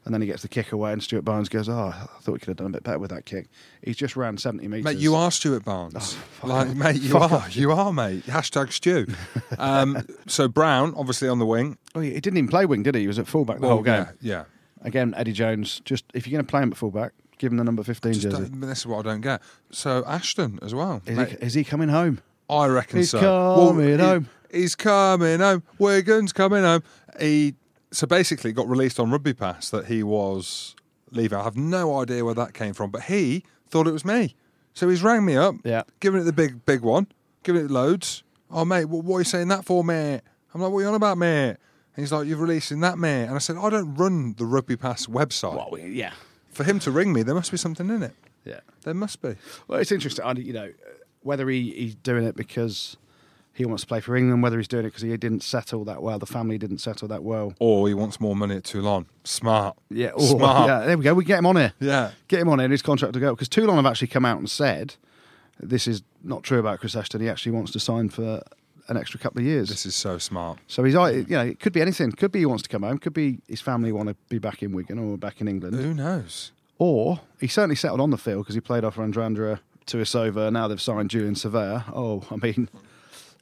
[0.05, 2.39] And then he gets the kick away, and Stuart Barnes goes, "Oh, I thought we
[2.39, 3.49] could have done a bit better with that kick."
[3.83, 4.85] He's just ran seventy meters.
[4.85, 6.13] Mate, you are Stuart Barnes.
[6.13, 7.49] fuck like, mate, you Fuck are.
[7.51, 8.27] You are, mate.
[8.27, 9.07] Hashtag Stew.
[9.59, 11.79] Um, so Brown, obviously on the wing.
[11.95, 13.03] Oh, he didn't even play wing, did he?
[13.03, 14.07] He was at fullback the Well, whole game.
[14.21, 14.45] Yeah, yeah.
[14.83, 15.81] Again, Eddie Jones.
[15.85, 18.51] Just if you're going to play him at fullback, give him the number fifteen jersey.
[18.53, 19.41] this is what I don't get.
[19.71, 21.01] So Ashton as well.
[21.07, 22.21] Is Mate, he, is he coming home?
[22.51, 23.21] I reckon He's so.
[23.21, 24.29] coming he- home.
[24.53, 25.63] He's coming home.
[25.79, 26.83] Wigan's coming home.
[27.19, 27.55] He
[27.95, 30.75] so basically got released on Rugby Pass that he was
[31.11, 31.39] leaving.
[31.39, 34.35] I have no idea where that came from, but he thought it was me.
[34.75, 35.83] So he's rang me up, Yeah.
[36.01, 37.07] giving it the big big one,
[37.43, 38.23] giving it loads.
[38.51, 40.21] Oh mate, what, what are you saying that for, mate?
[40.53, 41.57] I'm like, what are you on about, mate?
[41.97, 43.25] And he's like, you're releasing that, mate.
[43.25, 45.55] And I said, I don't run the Rugby Pass website.
[45.71, 46.13] Well, yeah,
[46.51, 48.15] For him to ring me, there must be something in it.
[48.45, 48.61] yeah.
[48.83, 49.37] There must be.
[49.69, 50.25] Well, it's interesting.
[50.25, 50.73] I, you know,
[51.23, 52.97] whether he, he's doing it because
[53.55, 56.03] he wants to play for England, whether he's doing it because he didn't settle that
[56.03, 57.55] well, the family didn't settle that well.
[57.61, 59.07] Or he wants more money at Toulon.
[59.23, 59.77] Smart.
[59.91, 60.69] Yeah, or, Smart.
[60.69, 60.87] yeah.
[60.87, 61.15] There we go.
[61.15, 61.73] We get him on here.
[61.81, 62.11] Yeah.
[62.29, 62.65] Get him on here.
[62.65, 64.97] and His contract to go because Toulon have actually come out and said
[65.61, 67.21] this is not true about Chris Ashton.
[67.21, 68.43] He actually wants to sign for
[68.89, 69.69] an extra couple of years.
[69.69, 70.59] This is so smart.
[70.67, 72.11] So he's, you know, it could be anything.
[72.13, 72.99] Could be he wants to come home.
[72.99, 75.77] Could be his family want to be back in Wigan or back in England.
[75.77, 76.53] Who knows?
[76.79, 80.53] Or he certainly settled on the field because he played off Radradra to Isova.
[80.53, 81.85] Now they've signed Julian Savea.
[81.95, 82.69] Oh, I mean,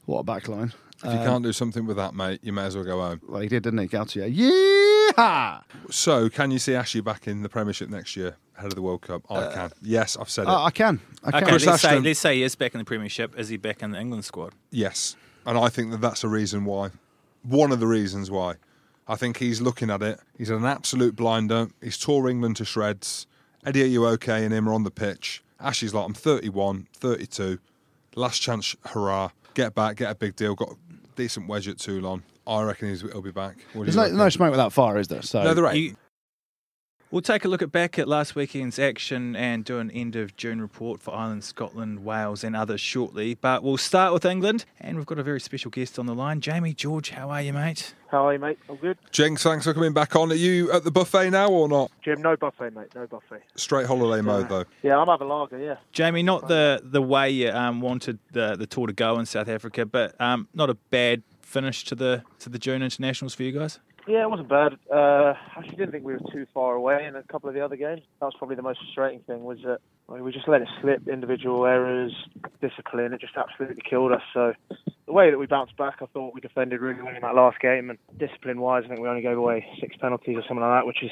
[0.05, 0.73] what a backline.
[1.05, 3.19] If you can't do something with that, mate, you may as well go home.
[3.27, 3.87] Well, he did, didn't he?
[3.87, 4.25] Gautier.
[4.25, 5.59] Yeah!
[5.89, 9.01] So, can you see Ashley back in the Premiership next year, ahead of the World
[9.01, 9.23] Cup?
[9.29, 9.71] I uh, can.
[9.81, 10.65] Yes, I've said oh, it.
[10.65, 11.01] I can.
[11.23, 11.43] I can.
[11.43, 13.37] Okay, Chris let's say, Ashton- let's say he is back in the Premiership.
[13.37, 14.53] Is he back in the England squad?
[14.71, 16.91] yes, and I think that that's a reason why.
[17.43, 18.55] One of the reasons why.
[19.05, 20.19] I think he's looking at it.
[20.37, 21.67] He's an absolute blinder.
[21.81, 23.27] He's tore England to shreds.
[23.65, 24.45] Eddie, are you okay?
[24.45, 25.43] And him are on the pitch.
[25.59, 27.59] Ashley's like, I'm 31, 32.
[28.15, 29.31] Last chance, hurrah.
[29.53, 30.55] Get back, get a big deal.
[30.55, 30.75] Got a
[31.15, 32.23] decent wedge at Toulon.
[32.45, 33.55] I reckon he's, he'll be back.
[33.73, 35.21] What do There's no, no smoke without fire, is there?
[35.21, 35.77] So No, there ain't.
[35.77, 35.95] You-
[37.13, 40.35] we'll take a look at back at last weekend's action and do an end of
[40.35, 43.35] June report for Ireland, Scotland, Wales, and others shortly.
[43.35, 46.41] But we'll start with England, and we've got a very special guest on the line.
[46.41, 47.93] Jamie George, how are you, mate?
[48.09, 48.57] How are you, mate?
[48.67, 48.97] All good?
[49.11, 50.31] Jenks, thanks for coming back on.
[50.31, 51.91] Are you at the buffet now or not?
[52.03, 52.87] Jim, no buffet, mate.
[52.95, 53.43] No buffet.
[53.55, 54.65] Straight holiday mode though.
[54.81, 55.75] Yeah, I'm having lager, yeah.
[55.91, 59.49] Jamie, not the the way you um, wanted the the tour to go in South
[59.49, 63.51] Africa, but um, not a bad finish to the to the June internationals for you
[63.51, 63.79] guys.
[64.07, 64.77] Yeah, it wasn't bad.
[64.91, 67.77] Uh, actually, didn't think we were too far away in a couple of the other
[67.77, 68.01] games.
[68.19, 71.07] That was probably the most frustrating thing was that we just let it slip.
[71.07, 72.13] Individual errors,
[72.61, 74.21] discipline, it just absolutely killed us.
[74.33, 74.53] So
[75.05, 77.59] the way that we bounced back, I thought we defended really well in that last
[77.59, 77.89] game.
[77.89, 81.03] And discipline-wise, I think we only gave away six penalties or something like that, which
[81.03, 81.11] is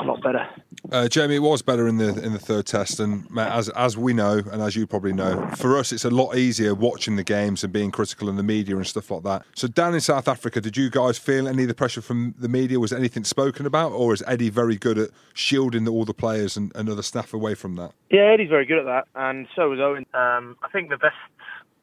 [0.00, 0.46] a lot better.
[0.92, 3.96] Uh, Jamie, it was better in the in the third test, and Matt, as as
[3.96, 7.24] we know, and as you probably know, for us it's a lot easier watching the
[7.24, 9.44] games and being critical in the media and stuff like that.
[9.56, 12.48] So down in South Africa, did you guys feel any of the pressure from the
[12.48, 12.78] media?
[12.78, 16.70] Was anything spoken about, or is Eddie very good at shielding all the players and,
[16.76, 17.92] and other staff away from that?
[18.10, 20.06] Yeah, Eddie's very good at that, and so was Owen.
[20.14, 21.16] Um, I think the best,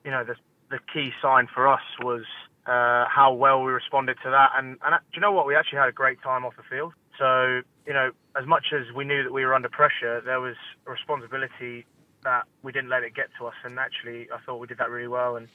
[0.04, 0.36] you know, the
[0.70, 2.24] the key sign for us was
[2.66, 4.52] uh, how well we responded to that.
[4.58, 5.46] And, and uh, do you know what?
[5.46, 6.94] We actually had a great time off the field.
[7.20, 10.56] So you know, as much as we knew that we were under pressure, there was
[10.88, 11.86] a responsibility
[12.24, 13.56] that we didn't let it get to us.
[13.64, 15.48] And actually, I thought we did that really well and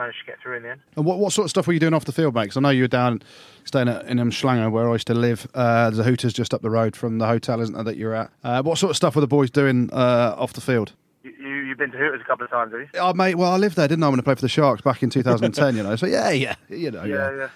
[0.00, 0.80] managed to get through in the end.
[0.96, 2.42] And what, what sort of stuff were you doing off the field, mate?
[2.44, 3.22] Because I know you were down
[3.64, 5.46] staying at, in Umhlanga, where I used to live.
[5.54, 8.14] Uh, there's a Hooters just up the road from the hotel, isn't there, that you're
[8.14, 8.30] at?
[8.42, 10.92] Uh, what sort of stuff were the boys doing uh, off the field?
[11.22, 12.88] You, you, you've been to Hooters a couple of times, have you?
[12.94, 15.02] Oh, mate, well, I lived there, didn't I, when I played for the Sharks back
[15.02, 15.94] in 2010, you know?
[15.96, 17.30] So, yeah, yeah, you know, yeah.
[17.30, 17.48] Yeah, yeah.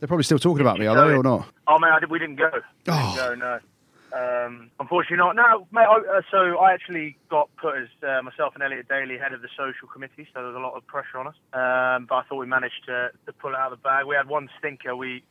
[0.00, 1.46] They're probably still talking about me, are they, or not?
[1.68, 2.50] Oh, mate, I did, we didn't go.
[2.52, 3.14] We Oh.
[3.14, 3.58] didn't go, no.
[4.12, 5.36] Um, unfortunately not.
[5.36, 9.16] No, mate, I, uh, so I actually got put as uh, myself and Elliot Daly
[9.16, 11.34] head of the social committee, so there was a lot of pressure on us.
[11.52, 14.04] Um, but I thought we managed to, to pull it out of the bag.
[14.06, 14.94] We had one stinker.
[14.94, 15.24] We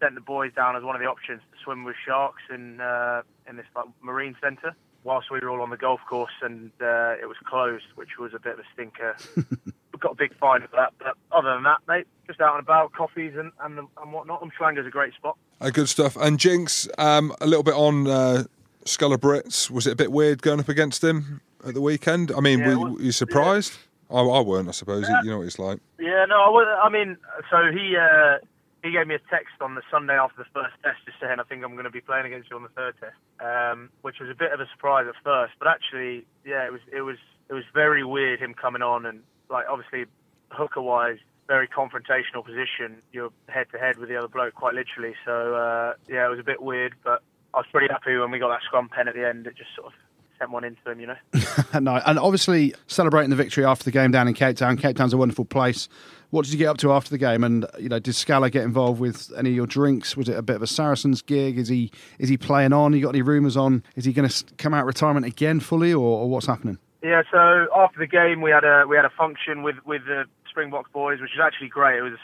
[0.00, 3.22] sent the boys down as one of the options to swim with sharks in uh,
[3.48, 7.14] in this like, marine centre whilst we were all on the golf course, and uh,
[7.20, 9.16] it was closed, which was a bit of a stinker.
[9.36, 12.62] we got a big fine for that, but other than that, mate, just out and
[12.62, 14.42] about, coffees and and, and whatnot.
[14.42, 15.36] Umhlanga's a great spot.
[15.60, 16.16] Uh, good stuff.
[16.16, 18.44] And Jinx, um, a little bit on uh,
[18.86, 19.70] Schalk Brits.
[19.70, 22.30] Was it a bit weird going up against him at the weekend?
[22.36, 23.72] I mean, Yeah, were, were you surprised?
[24.10, 25.06] I, I weren't, I suppose.
[25.08, 25.80] You know what it's like.
[25.98, 27.16] Yeah, no, I, was, I mean,
[27.50, 28.38] so he uh,
[28.82, 31.42] he gave me a text on the Sunday after the first test, just saying I
[31.42, 34.30] think I'm going to be playing against you on the third test, um, which was
[34.30, 37.18] a bit of a surprise at first, but actually, yeah, it was it was
[37.50, 40.06] it was very weird him coming on and like obviously
[40.50, 41.18] hooker wise,
[41.48, 43.02] very confrontational position.
[43.12, 45.14] You're head to head with the other bloke, quite literally.
[45.24, 47.22] So uh, yeah, it was a bit weird, but
[47.54, 49.46] I was pretty happy when we got that scrum pen at the end.
[49.46, 49.92] It just sort of
[50.38, 51.16] sent one into him, you know.
[51.80, 54.76] no, and obviously celebrating the victory after the game down in Cape Town.
[54.76, 55.88] Cape Town's a wonderful place.
[56.30, 57.42] What did you get up to after the game?
[57.42, 60.16] And you know, did Schalk get involved with any of your drinks?
[60.16, 61.58] Was it a bit of a Saracens gig?
[61.58, 62.92] Is he is he playing on?
[62.92, 63.82] You got any rumours on?
[63.96, 66.78] Is he going to come out of retirement again fully, or, or what's happening?
[67.02, 70.24] Yeah, so after the game, we had a we had a function with with the
[70.58, 71.98] Springboks boys, which was actually great.
[71.98, 72.18] It was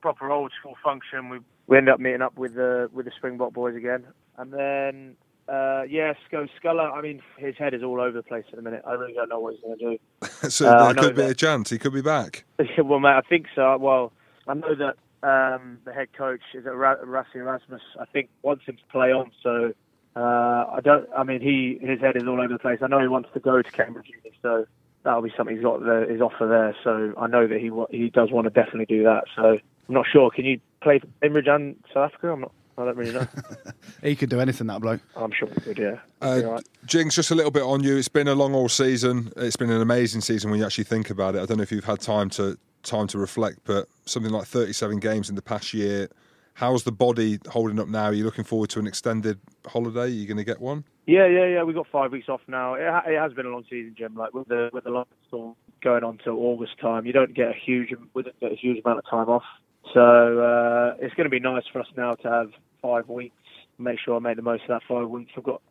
[0.00, 1.28] proper old school function.
[1.28, 4.04] We we ended up meeting up with the with the Springbok boys again,
[4.38, 5.16] and then
[5.48, 6.92] uh, yeah, Sco Schalk.
[6.92, 8.82] I mean, his head is all over the place at the minute.
[8.84, 9.96] I really don't know what he's going to
[10.42, 10.48] do.
[10.50, 11.30] so Uh, there could be that.
[11.30, 11.70] a chance.
[11.70, 12.44] He could be back.
[12.78, 13.76] well, mate, I think so.
[13.78, 14.12] Well,
[14.48, 17.82] I know that um, the head coach is at Ra- Rassie Erasmus.
[18.00, 19.30] I think wants him to play on.
[19.44, 19.72] So
[20.16, 20.20] uh,
[20.74, 21.08] I don't.
[21.16, 22.80] I mean, he his head is all over the place.
[22.82, 24.66] I know he wants to go to Cambridge Uni, so
[25.04, 26.76] that'll be something he's got the, his offer there.
[26.84, 29.24] So I know that he he does want to definitely do that.
[29.36, 30.30] So I'm not sure.
[30.30, 32.32] Can you play for Cambridge and South Africa?
[32.32, 32.52] I'm not.
[32.78, 33.26] I don't really know.
[34.02, 35.02] He could do anything, that bloke.
[35.14, 35.76] I'm sure he could.
[35.76, 35.98] Yeah.
[36.22, 36.68] Uh, Be all right.
[36.86, 37.98] Jinx, just a little bit on you.
[37.98, 39.30] It's been a long all season.
[39.36, 41.42] It's been an amazing season when you actually think about it.
[41.42, 45.00] I don't know if you've had time to time to reflect, but something like 37
[45.00, 46.08] games in the past year.
[46.54, 48.04] How's the body holding up now?
[48.04, 50.02] Are you looking forward to an extended holiday?
[50.02, 50.84] Are you going to get one?
[51.10, 51.62] Yeah, yeah, yeah.
[51.64, 52.74] We've got five weeks off now.
[52.74, 54.14] It, ha- it has been a long season, Jim.
[54.14, 57.48] Like with the with the long storm going on till August time, you don't get
[57.48, 59.42] a huge we don't get a huge amount of time off.
[59.92, 63.34] So uh, it's going to be nice for us now to have five weeks.
[63.76, 65.32] Make sure I make the most of that five weeks.
[65.36, 65.62] I've got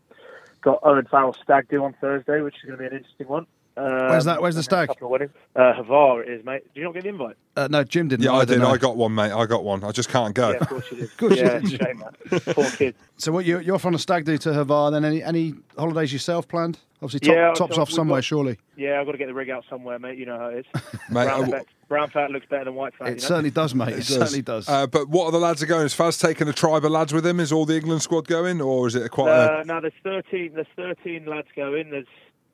[0.61, 3.47] got Owen Farrell stag do on Thursday, which is going to be an interesting one.
[3.79, 4.87] Um, Where's that- where's the and then stag?
[4.89, 5.31] couple of weddings.
[5.55, 6.63] Uh, Hvar it is, mate.
[6.73, 7.35] Did you not get the invite?
[7.55, 8.23] Uh, no, Jim didn't.
[8.25, 8.61] Yeah, I either, did.
[8.61, 8.69] no.
[8.69, 9.31] I got one, mate.
[9.31, 9.83] I got one.
[9.83, 10.49] I just can't go.
[10.51, 11.17] Yeah, of course you did.
[11.17, 11.69] course you yeah, did.
[11.71, 12.55] shame that.
[12.55, 12.97] Poor kids.
[13.19, 14.93] So, what you, you're off on a stag do to Hvar?
[14.93, 16.79] Then any any holidays yourself planned?
[17.01, 18.57] Obviously, top, Yeah, tops off somewhere, got- surely.
[18.77, 20.17] Yeah, I've got to get the rig out somewhere, mate.
[20.17, 20.81] You know how it is.
[21.09, 23.07] Mate, brown, uh, fat, brown fat looks better than white fat.
[23.07, 23.27] It you know?
[23.27, 23.89] certainly does, mate.
[23.89, 24.07] It, does.
[24.07, 24.69] certainly does.
[24.69, 25.85] Uh, but what are the lads are going?
[25.85, 27.41] Is Faz taking a tribe of lads with him?
[27.41, 29.31] Is all the England squad going, or is it a quite?
[29.31, 30.53] Uh, a, no, there's 13.
[30.53, 31.89] There's 13 lads going.
[31.89, 32.05] There's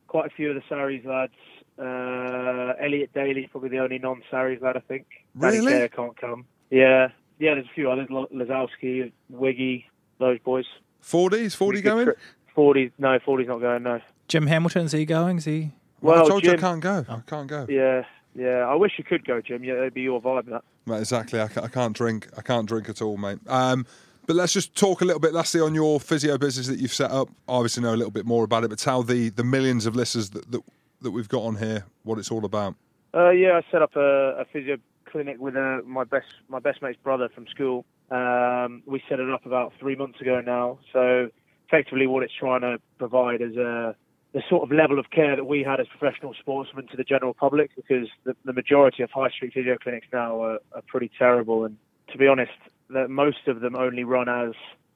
[0.08, 1.34] quite a few of the Saris lads.
[1.78, 5.06] Uh, Elliot Daly, is probably the only non-Saris lad, I think.
[5.36, 5.72] Really?
[5.74, 6.46] Kerr can't come.
[6.70, 7.54] Yeah, yeah.
[7.56, 8.08] There's a few others.
[8.10, 9.86] Lo- Lozowski, Wiggy,
[10.20, 10.66] those boys.
[11.02, 11.38] 40?
[11.38, 12.06] Is 40 Pretty going?
[12.06, 12.16] tri-
[12.56, 12.92] 40.
[12.98, 13.84] No, 40's not going.
[13.84, 14.00] No.
[14.28, 15.38] Jim Hamilton's he going?
[15.38, 15.72] Is he?
[16.02, 17.06] Well, I Well, told you I Jim- can't go.
[17.10, 17.66] I can't go.
[17.70, 18.04] Yeah,
[18.36, 18.66] yeah.
[18.68, 19.64] I wish you could go, Jim.
[19.64, 20.46] Yeah, it'd be your vibe.
[20.48, 20.64] That.
[20.86, 21.40] Mate, exactly.
[21.42, 22.28] I can't, I can't drink.
[22.38, 23.40] I can't drink at all, mate.
[23.48, 23.86] Um,
[24.28, 27.12] but let's just talk a little bit, lastly, on your physio business that you've set
[27.12, 27.30] up.
[27.48, 29.96] I obviously know a little bit more about it, but tell the, the millions of
[29.96, 30.62] listeners that, that
[31.02, 32.74] that we've got on here what it's all about.
[33.14, 36.82] Uh, yeah, I set up a, a physio clinic with uh, my best my best
[36.82, 37.86] mate's brother from school.
[38.12, 40.80] Um, we set it up about three months ago now.
[40.92, 41.30] So
[41.68, 43.96] effectively, what it's trying to provide is a
[44.34, 47.34] the sort of level of care that we had as professional sportsmen to the general
[47.34, 51.64] public, because the, the majority of high street physio clinics now are, are pretty terrible.
[51.64, 51.78] And
[52.12, 52.52] to be honest,
[52.90, 54.54] that most of them only run as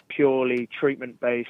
[0.08, 1.50] purely treatment based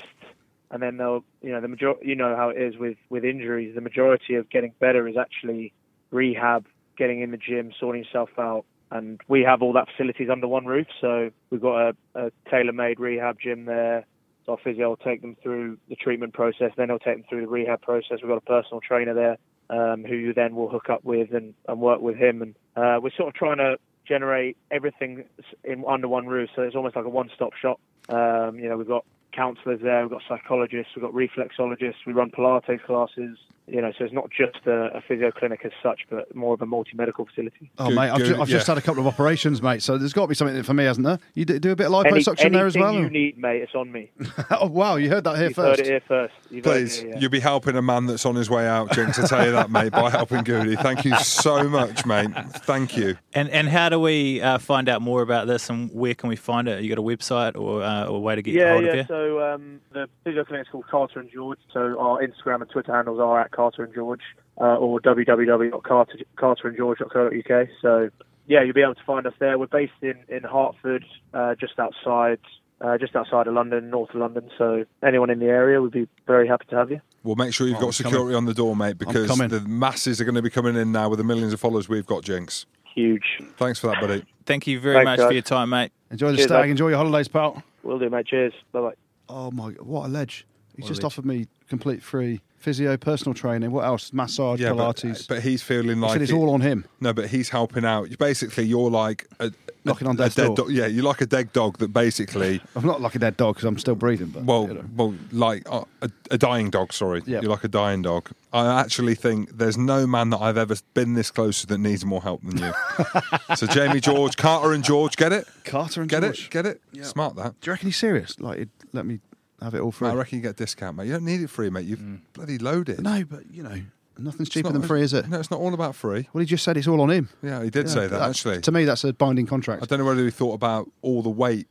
[0.71, 3.73] and then they'll you know the major you know how it is with with injuries.
[3.75, 5.73] The majority of getting better is actually
[6.11, 6.65] rehab
[6.97, 10.65] getting in the gym sorting yourself out and we have all that facilities under one
[10.65, 10.87] roof.
[10.99, 14.05] So we've got a, a tailor-made rehab gym there.
[14.45, 16.71] So our physio will take them through the treatment process.
[16.75, 18.17] Then he'll take them through the rehab process.
[18.21, 19.37] We've got a personal trainer there
[19.69, 22.41] um, who you then will hook up with and, and work with him.
[22.41, 23.77] And uh, we're sort of trying to
[24.09, 25.23] generate everything
[25.63, 28.87] in under one roof so it's almost like a one-stop shop um, you know we've
[28.87, 30.01] got counsellors there.
[30.01, 30.93] We've got psychologists.
[30.95, 32.05] We've got reflexologists.
[32.05, 33.37] We run Pilates classes.
[33.71, 36.61] You know, so it's not just a, a physio clinic as such, but more of
[36.61, 37.69] a multi-medical facility.
[37.77, 39.81] Oh, Good- mate, I've, good, ju- I've just had a couple of operations, mate.
[39.83, 41.19] So there's got to be something for me, hasn't there?
[41.35, 42.93] You do, do a bit of Any, liposuction there as anything well.
[43.03, 44.09] you need, mate, it's on me.
[44.51, 45.79] oh, wow, you heard that here You've first.
[45.79, 46.33] heard it here first.
[46.49, 47.19] You've Please, here, yeah.
[47.19, 49.69] you'll be helping a man that's on his way out, Jinx, to tell you that,
[49.69, 50.75] mate, by helping Goody.
[50.75, 52.31] Thank you so much, mate.
[52.63, 53.17] Thank you.
[53.33, 56.35] And and how do we uh, find out more about this and where can we
[56.35, 56.83] find it?
[56.83, 58.89] You got a website or uh, or a way to get Yeah, hold yeah.
[58.91, 59.03] of you?
[59.07, 61.59] So um, the physio clinic is called Carter and George.
[61.71, 64.21] So our Instagram and Twitter handles are at Carter and George
[64.61, 67.67] uh, or www.carterandgeorge.co.uk.
[67.81, 68.09] So
[68.47, 69.57] yeah, you'll be able to find us there.
[69.59, 72.39] We're based in in Hertford, uh, just outside.
[72.81, 74.49] Uh, just outside of London, north of London.
[74.57, 77.01] So anyone in the area would be very happy to have you.
[77.25, 80.21] Well, make sure you've Oh, got I'm security on the door, mate, because the masses
[80.21, 82.65] are going to be coming in now with the millions of followers we've got, Jinx.
[82.95, 83.41] Huge.
[83.57, 84.23] Thanks for that, buddy.
[84.45, 85.27] Thank you very Thanks, much guys.
[85.27, 85.91] for your time, mate.
[86.09, 86.61] Enjoy the Cheers, stag.
[86.63, 86.71] mate.
[86.71, 87.61] Enjoy your holidays, pal.
[87.83, 88.27] Will do, mate.
[88.27, 88.53] Cheers.
[88.71, 88.93] Bye bye.
[89.27, 90.47] Oh my, what a ledge!
[90.77, 91.11] He's What just ledge.
[91.11, 93.71] offered me complete free physio, personal training.
[93.71, 94.11] What else?
[94.13, 95.27] Massage, Yeah, Pilates.
[95.27, 96.85] but he's feeling he like said it's it- all on him.
[96.99, 98.09] No, but he's helping out.
[98.17, 99.51] Basically, you're like a,
[99.85, 100.55] Knocking a, on a death's dead door.
[100.57, 100.71] dog.
[100.71, 103.65] Yeah, you're like a dead dog that basically, I'm not like a dead dog because
[103.65, 104.27] I'm still breathing.
[104.27, 104.85] But well, you know.
[104.95, 106.91] well, like uh, a, a dying dog.
[106.91, 107.39] Sorry, Yeah.
[107.41, 108.29] you're like a dying dog.
[108.51, 112.03] I actually think there's no man that I've ever been this close to that needs
[112.03, 112.73] more help than you.
[113.55, 115.47] so Jamie George, Carter and George, get it?
[115.63, 116.45] Carter and Get George.
[116.45, 116.49] it?
[116.51, 116.81] Get it?
[116.91, 117.03] Yeah.
[117.03, 117.59] Smart that.
[117.61, 118.39] Do you reckon he's serious?
[118.39, 119.19] Like, let me
[119.61, 120.09] have it all free?
[120.09, 121.07] I reckon you get a discount, mate.
[121.07, 121.85] You don't need it free, mate.
[121.85, 122.19] You've mm.
[122.33, 123.01] bloody loaded.
[123.01, 123.81] no, but you know,
[124.17, 125.27] nothing's cheaper not- than free, is it?
[125.27, 126.27] No, it's not all about free.
[126.33, 127.29] Well, he just said it's all on him.
[127.41, 128.61] Yeah, he did Yeah, say that that's- actually.
[128.61, 129.83] To me, that's a binding contract.
[129.83, 131.67] I don't know whether he thought about all the weight.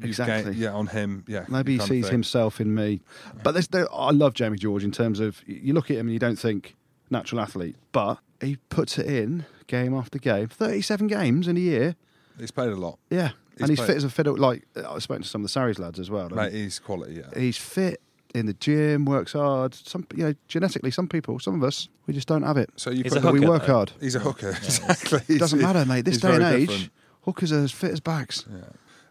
[0.00, 0.52] Exactly.
[0.52, 1.24] gained- yeah, on him.
[1.26, 1.44] Yeah.
[1.48, 2.12] Maybe he sees thing.
[2.12, 3.00] himself in me.
[3.42, 6.12] But there's, there, I love Jamie George in terms of you look at him and
[6.12, 6.76] you don't think
[7.10, 10.46] natural athlete, but he puts it in game after game.
[10.48, 11.96] 37 games in a year.
[12.38, 13.00] He's played a lot.
[13.10, 13.30] Yeah.
[13.58, 14.36] He's and he's played- fit as a fiddle.
[14.36, 16.28] Like, I was spoken to some of the Sarries lads as well.
[16.30, 17.38] Mate, he's quality, yeah.
[17.38, 18.00] He's fit
[18.34, 19.74] in the gym, works hard.
[19.74, 22.70] Some, you know, genetically, some people, some of us, we just don't have it.
[22.76, 23.72] So you He's put we work though.
[23.74, 23.92] hard.
[24.00, 25.20] He's a hooker, exactly.
[25.26, 26.04] He's- Doesn't matter, mate.
[26.04, 26.90] This day and age, different.
[27.22, 28.44] hookers are as fit as bags.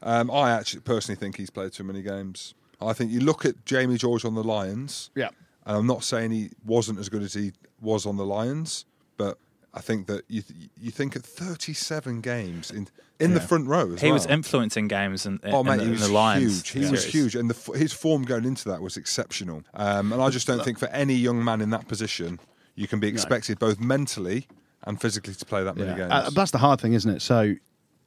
[0.04, 2.54] Um, I actually personally think he's played too many games.
[2.80, 5.30] I think you look at Jamie George on the Lions, Yeah.
[5.66, 8.86] and I'm not saying he wasn't as good as he was on the Lions,
[9.18, 9.40] but
[9.74, 10.44] I think that you
[10.80, 12.88] you think at 37 games in
[13.20, 14.14] in the front row as He well.
[14.14, 16.68] was influencing games in, in, Oh mate, the, he in was the Lions.
[16.70, 16.86] huge.
[16.86, 19.64] He was huge, and the, his form going into that was exceptional.
[19.74, 22.40] Um, and I just don't think for any young man in that position,
[22.76, 24.48] you can be expected both mentally
[24.84, 26.12] and physically to play that many games.
[26.12, 27.22] Uh, that's the hard thing, isn't it?
[27.22, 27.56] So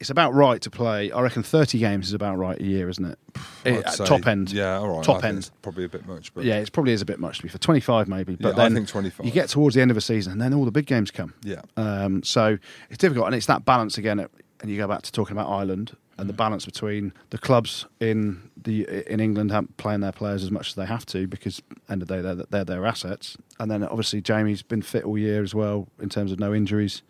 [0.00, 1.12] it's about right to play.
[1.12, 3.18] I reckon 30 games is about right a year, isn't it?
[3.62, 4.50] It- say- top end.
[4.52, 5.04] yeah, all right.
[5.04, 5.38] Top I end.
[5.38, 7.48] it's probably a bit much, but Yeah, it probably is a bit much to be
[7.50, 8.34] for 25 maybe.
[8.36, 9.26] But Yeah, I then think 25.
[9.26, 11.34] You get towards the end of a season, and then all the big games come.
[11.42, 11.60] yeah.
[11.76, 12.56] Um, so
[12.88, 14.18] it's difficult, and it's that balance again.
[14.62, 18.50] And you go back to talking about Ireland and the balance between the clubs in
[18.62, 22.08] the in England playing their players as much as they have to because end of
[22.08, 25.54] the day they're, they're their assets, and then obviously Jamie's been fit all year as
[25.54, 27.02] well in terms of no injuries.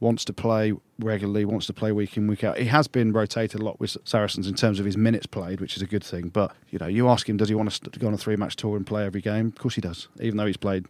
[0.00, 2.58] Wants to play regularly, wants to play week in week out.
[2.58, 5.76] He has been rotated a lot with Saracens in terms of his minutes played, which
[5.76, 6.28] is a good thing.
[6.28, 8.56] But you know, you ask him, does he want to go on a three match
[8.56, 9.46] tour and play every game?
[9.48, 10.86] Of course he does, even though he's played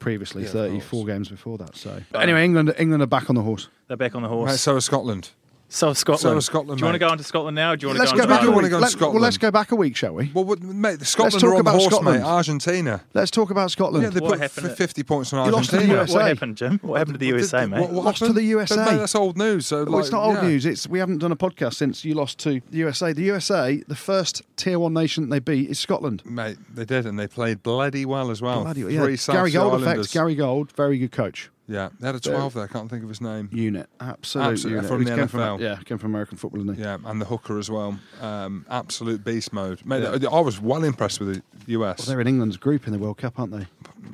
[0.00, 1.76] previously Yeah, 34 games before that.
[1.76, 3.68] So anyway, England England are back on the horse.
[3.88, 4.60] They're back on the Mate, horse.
[4.60, 5.30] so is Scotland.
[5.70, 6.20] So Scotland.
[6.20, 7.72] so Scotland, Do you want to go on to Scotland now?
[7.72, 8.70] Or do you want Let's to go go, back on a you wanna week.
[8.70, 9.14] go to Let- Scotland?
[9.14, 10.30] well, let's go back a week, shall we?
[10.32, 12.18] Well, what- mate, the Scotland talk are on the about horse, Scotland.
[12.20, 12.26] mate.
[12.26, 13.00] Argentina.
[13.12, 14.02] Let's talk about Scotland.
[14.04, 16.00] Yeah, they What put happened f- 50 points on You lost to the Argentina.
[16.00, 16.14] USA.
[16.14, 16.78] What happened, Jim?
[16.82, 17.80] What happened to the What USA, did- mate?
[17.82, 18.76] what- what Lost to the USA.
[18.76, 19.66] But, mate, that's old news.
[19.66, 20.48] So, Well, it's not old yeah.
[20.48, 20.64] news.
[20.64, 23.12] It's we haven't done a podcast since you lost to the USA.
[23.12, 26.22] The USA, the first tier one nation they beat is Scotland.
[26.24, 28.62] Mate, they did, and they played bloody well as well.
[28.62, 29.16] Bloody- Three yeah.
[29.16, 30.06] South Gary Gold Islanders.
[30.06, 30.14] effect.
[30.14, 31.50] Gary Gold, very good coach.
[31.68, 32.64] Yeah, they had a 12 there.
[32.64, 33.50] I can't think of his name.
[33.52, 34.88] Unit, absolute Absolute- unit.
[34.88, 35.60] from the came NFL.
[35.60, 36.82] yeah, came from American football, didn't he?
[36.82, 37.98] Yeah, and the hooker as well.
[38.22, 39.84] Um, absolute beast mode.
[39.84, 40.30] Mate, Yeah.
[40.30, 41.98] I was well impressed with the US.
[41.98, 43.66] Well, they're in England's group in the World Cup, aren't they?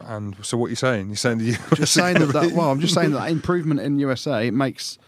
[0.06, 1.06] and so, what are you saying?
[1.06, 2.52] You're saying the US Just saying that, that.
[2.54, 4.98] Well, I'm just saying that, improvement in USA it makes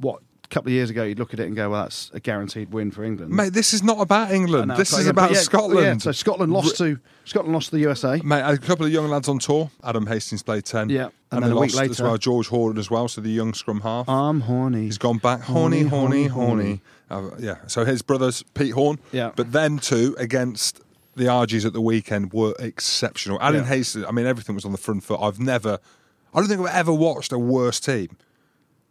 [0.00, 2.72] what couple of years ago you'd look at it and go, well, that's a guaranteed
[2.72, 3.32] win for England.
[3.32, 4.68] Mate, this is not about England.
[4.68, 5.86] know, This is about yeah, Scotland.
[5.86, 8.20] Yeah, so Scotland lost to Scotland lost to the USA.
[8.24, 9.70] Mate, a couple of young lads on tour.
[9.82, 10.90] Adam Hastings played 10.
[10.90, 12.18] Yeah, and And, then they a week lost as later- well.
[12.18, 14.08] George Horne as well, so the young scrum half.
[14.08, 14.82] I'm horny.
[14.82, 15.40] He's gone back.
[15.40, 16.80] Horny, Horny, horny, horny.
[17.10, 18.98] Uh, yeah, so his brothers, Pete Horne.
[19.12, 19.32] Yeah.
[19.36, 20.80] But them two against
[21.16, 23.38] the RGs at the weekend were exceptional.
[23.40, 23.66] Alan Yeah.
[23.68, 25.20] Hastings, I mean, everything was on the front foot.
[25.20, 25.78] I've never,
[26.34, 28.16] I don't think I've ever watched a worse team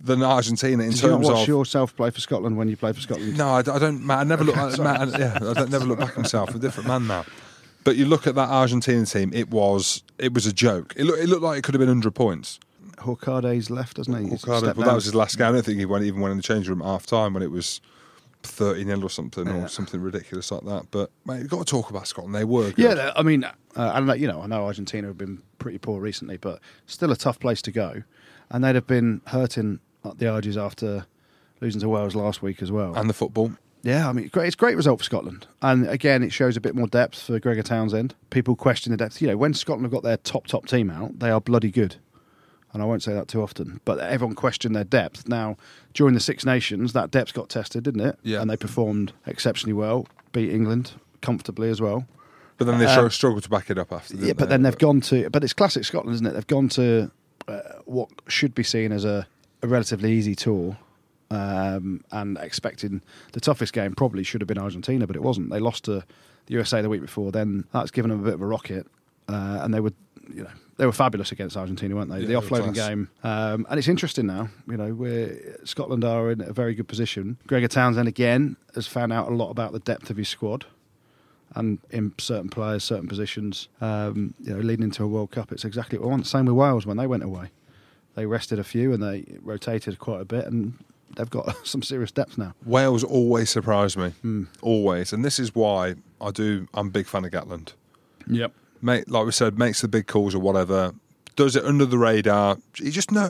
[0.03, 1.47] than Argentina in Did you terms watch of.
[1.47, 3.37] yourself play for Scotland when you played for Scotland?
[3.37, 4.05] No, I, I don't.
[4.05, 4.57] Matt, I never look.
[4.57, 6.49] I, Matt, I- yeah, I don't, never look back at myself.
[6.49, 7.25] I'm a different man now.
[7.85, 9.31] But you look at that Argentine team.
[9.33, 10.03] It was.
[10.17, 10.93] It was a joke.
[10.97, 12.59] It, look, it looked like it could have been hundred points.
[13.05, 14.37] Hourcade's left, doesn't he?
[14.47, 15.47] Well, that was his last game.
[15.47, 17.43] I don't think he went even went in the changing room at half time when
[17.43, 17.81] it was
[18.43, 20.87] thirty 0 or something, or something ridiculous like that.
[20.91, 22.35] But mate, you've got to talk about Scotland.
[22.35, 22.97] They were good.
[22.97, 25.77] Yeah, I mean, uh, I don't know, you know, I know Argentina have been pretty
[25.77, 28.03] poor recently, but still a tough place to go,
[28.49, 29.79] and they'd have been hurting
[30.15, 31.05] the Argies after
[31.61, 32.93] losing to Wales last week as well.
[32.95, 33.53] and the football.
[33.83, 36.61] yeah, I mean, great, it's a great result for Scotland, and again, it shows a
[36.61, 38.15] bit more depth for Gregor Townsend.
[38.29, 39.21] People question the depth.
[39.21, 41.95] You know, when Scotland have got their top top team out, they are bloody good.
[42.73, 45.27] And I won't say that too often, but everyone questioned their depth.
[45.27, 45.57] Now,
[45.93, 48.17] during the Six Nations, that depth got tested, didn't it?
[48.23, 48.41] Yeah.
[48.41, 52.07] And they performed exceptionally well, beat England comfortably as well.
[52.57, 54.15] But then they str- struggled to back it up after.
[54.15, 54.55] Yeah, but they?
[54.55, 55.29] then they've gone to.
[55.29, 56.33] But it's classic Scotland, isn't it?
[56.33, 57.11] They've gone to
[57.47, 59.27] uh, what should be seen as a,
[59.63, 60.77] a relatively easy tour,
[61.31, 65.49] um, and expecting the toughest game probably should have been Argentina, but it wasn't.
[65.49, 66.03] They lost to
[66.45, 67.31] the USA the week before.
[67.31, 68.85] Then that's given them a bit of a rocket,
[69.27, 69.93] uh, and they were,
[70.31, 72.19] you know, they were fabulous against Argentina, weren't they?
[72.19, 74.49] Yeah, the offloading game, um, and it's interesting now.
[74.67, 77.37] You know, where Scotland are in a very good position.
[77.47, 80.65] Gregor Townsend again has found out a lot about the depth of his squad
[81.55, 85.63] and in certain players, certain positions, um, you know, leading into a World Cup, it's
[85.63, 86.27] exactly what I want.
[86.27, 87.51] Same with Wales when they went away.
[88.15, 90.73] They rested a few and they rotated quite a bit, and
[91.15, 92.53] they've got some serious depth now.
[92.65, 94.43] Wales always surprise me, Hmm.
[94.61, 96.67] always, and this is why I do.
[96.73, 97.73] I'm a big fan of Gatland.
[98.27, 98.53] Yep.
[98.81, 100.93] Mate, like we said, makes the big calls or whatever.
[101.35, 102.57] Does it under the radar.
[102.75, 103.29] He just know.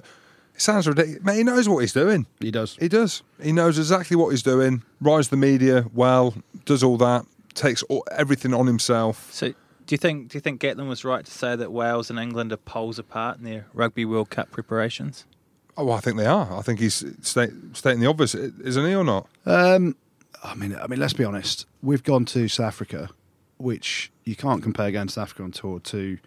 [0.56, 1.24] It sounds ridiculous.
[1.24, 2.28] Mate, he knows what he's doing.
[2.40, 2.76] He does.
[2.80, 3.24] He does.
[3.42, 4.84] He knows exactly what he's doing.
[5.02, 6.36] Rides the media well.
[6.66, 7.26] Does all that.
[7.56, 9.32] Takes all, everything on himself.
[9.32, 9.54] So,
[9.86, 12.52] do you think do you think Gatland was right to say that Wales and England
[12.52, 15.26] are poles apart in their Rugby World Cup preparations?
[15.76, 16.56] Oh, I think they are.
[16.56, 19.28] I think he's state, stating the obvious, isn't he, or not?
[19.46, 19.96] Um,
[20.44, 21.66] I mean, I mean, let's be honest.
[21.82, 23.10] We've gone to South Africa,
[23.58, 26.20] which you can't compare going to South Africa on tour to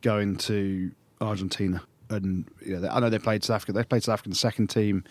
[0.00, 1.82] going to Argentina.
[2.10, 3.72] And you know, I know they played South Africa.
[3.72, 5.04] They played South Africa in the second team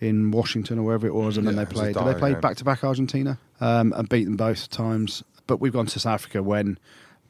[0.00, 1.94] in Washington or wherever it was, and then they it was a played.
[1.96, 2.40] They dire play game.
[2.40, 5.24] back to back Argentina um, and beat them both times?
[5.46, 6.78] But we've gone to South Africa when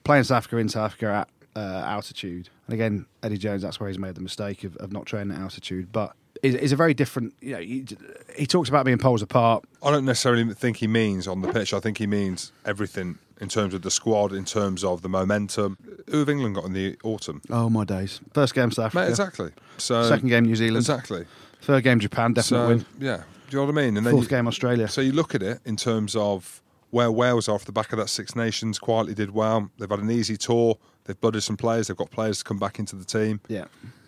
[0.06, 1.06] playing South Africa in South Africa
[1.54, 2.48] at uh, altitude.
[2.66, 5.42] And again, Eddie Jones, that's where he's made the mistake of, of not training at
[5.42, 5.92] altitude.
[5.92, 7.34] But it's, a very different.
[7.40, 7.86] You know, he,
[8.36, 9.64] he talks about being poles apart.
[9.82, 11.72] I don't necessarily think he means on the pitch.
[11.72, 15.76] I think he means everything in terms of the squad, in terms of the momentum.
[16.10, 17.42] Who have England got in the autumn?
[17.50, 18.20] Oh my days!
[18.32, 19.50] First game South Africa, Mate, exactly.
[19.78, 21.26] So second game New Zealand, exactly.
[21.62, 22.86] third game Japan, definite So win.
[22.98, 23.22] yeah, do
[23.56, 23.96] you know what I mean?
[23.96, 24.88] And Fourth you, game Australia.
[24.88, 27.98] So you look at it in terms of where Wales are off the back of
[27.98, 29.70] that Six Nations, quietly did well.
[29.78, 30.78] They've had an easy tour.
[31.04, 31.88] They've blooded some players.
[31.88, 33.40] They've got players to come back into the team.
[33.48, 33.66] yeah,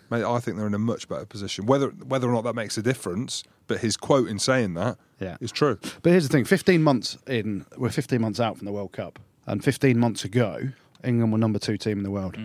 [0.09, 1.65] Mate, I think they're in a much better position.
[1.67, 5.37] Whether whether or not that makes a difference, but his quote in saying that Yeah.
[5.39, 5.77] is true.
[6.01, 9.19] but here's the thing: 15 months in, we're 15 months out from the World Cup,
[9.45, 10.69] and 15 months ago,
[11.03, 12.35] England were number two team in the world.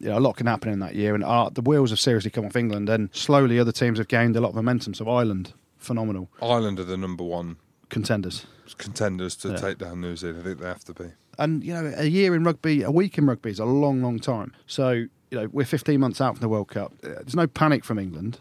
[0.00, 2.30] You know, a lot can happen in that year, and uh, the wheels have seriously
[2.32, 4.92] come off England, and slowly other teams have gained a lot of momentum.
[4.92, 7.56] So Ireland, phenomenal Ireland are the number one
[7.88, 8.46] contenders.
[8.78, 9.56] contenders to Yeah.
[9.56, 10.40] take down New Zealand.
[10.40, 11.10] I think they have to be.
[11.38, 14.18] And you know, a year in rugby, a week in rugby is a long, long
[14.18, 14.52] time.
[14.66, 15.08] So you
[15.40, 16.92] know, we're 15 months out from the World Cup.
[17.02, 18.38] Uh, There's no panic from England.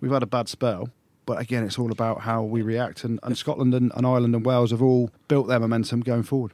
[0.00, 0.90] We've had a bad spell,
[1.24, 3.04] but again, it's all about how we react.
[3.04, 6.52] And, and Scotland and, and Ireland and Wales have all built their momentum going forward.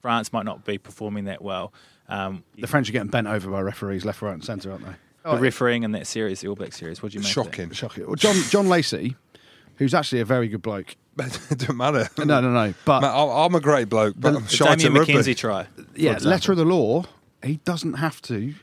[0.00, 1.72] France might not be performing that well.
[2.08, 4.94] Um, The French are getting bent over by referees left, right, and centre, aren't they?
[5.24, 7.36] the refereeing in that series, the All Black series, what do you make?
[7.36, 7.54] of that?
[7.54, 7.70] Shocking.
[7.72, 8.06] Shocking.
[8.06, 9.16] Well, John John Lacey,
[9.80, 10.94] who's actually a very good bloke.
[11.18, 12.08] It doesn't matter.
[12.18, 12.72] No, no, no.
[12.84, 15.12] But Mate, I- I'm a great bloke, but The- I'm The shy Damian to rugby.
[15.14, 15.66] McKenzie try.
[15.96, 16.30] yeah, example.
[16.30, 17.04] letter of the law,
[17.42, 18.54] he doesn't have to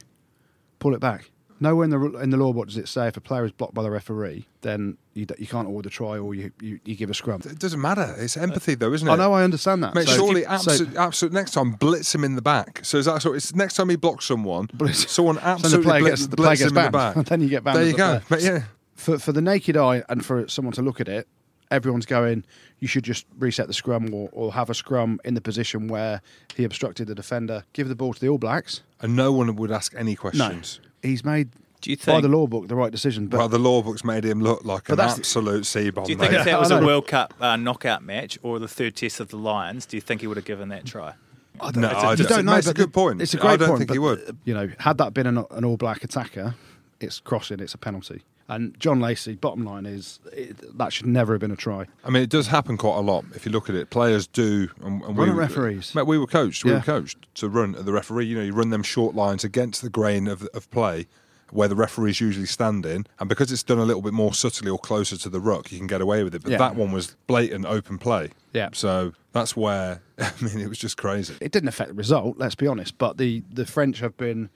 [0.79, 1.29] pull it back.
[1.59, 3.73] Nowhere in the in the law what does it say if a player is blocked
[3.73, 7.09] by the referee, then you, you can't order the try or you, you, you give
[7.09, 7.41] a scrum.
[7.45, 8.13] It doesn't matter.
[8.19, 9.11] It's empathy, though, isn't it?
[9.11, 9.95] I know, I understand that.
[9.95, 11.33] Mate, So- surely, so- absolute, absolute.
[11.33, 12.81] Next time, blitz him in the back.
[12.83, 13.37] So is that sort?
[13.37, 16.27] It's next time he blocks someone, Blitz- someone absolutely so the absolutely player blitz, gets
[16.27, 17.15] the player blitz gets him in the banned.
[17.15, 17.25] back.
[17.29, 17.77] then you get banned.
[17.77, 18.05] there you a go.
[18.19, 18.23] player.
[18.29, 18.63] But yeah,
[18.97, 21.27] For for the naked eye and for someone to look at it,
[21.71, 22.43] everyone's going.
[22.79, 26.21] You should just reset the scrum or, or have a scrum in the position where
[26.55, 27.63] he obstructed the defender.
[27.73, 28.81] Give the ball to the All Blacks.
[29.01, 30.79] and no one would ask any No, questions.
[31.01, 31.49] he's made
[31.81, 33.27] Do you think, by the law book the right decision.
[33.27, 36.05] But well, the law books made him look like But an absolute sea bomb.
[36.05, 36.39] do you think mate.
[36.39, 36.79] if that was a.
[36.85, 40.21] World Cup uh, knockout match or the third test of the Lions, do you think
[40.21, 41.13] he would have given that try?
[41.59, 41.97] I don't No, know.
[41.97, 42.55] I don't- don't know.
[42.57, 43.21] it's a good point.
[43.21, 43.79] It's a great I don't point.
[43.79, 44.37] think but, he would.
[44.45, 46.53] You know, had that been an, an all black attacker,
[46.99, 47.59] it's crossing.
[47.59, 48.23] It's a penalty.
[48.49, 51.85] And John Lacey, bottom line is it, that should never have been a try.
[52.05, 53.25] I mean, it does happen quite a lot.
[53.35, 54.69] If you look at it, players do.
[54.81, 55.93] And, and Run we, referees.
[55.93, 56.63] Mate, we were coached.
[56.63, 56.77] We Yeah.
[56.77, 58.27] were coached to run at the referee.
[58.27, 61.07] You know, you run them short lines against the grain of, of play,
[61.51, 64.77] where the referee's usually standing, and because it's done a little bit more subtly or
[64.79, 66.41] closer to the ruck, you can get away with it.
[66.43, 66.57] But Yeah.
[66.59, 68.29] that one was blatant open play.
[68.53, 68.69] Yeah.
[68.71, 71.35] So that's where I mean, it was just crazy.
[71.41, 72.97] It didn't affect the result, let's be honest.
[72.97, 74.49] But the, the French have been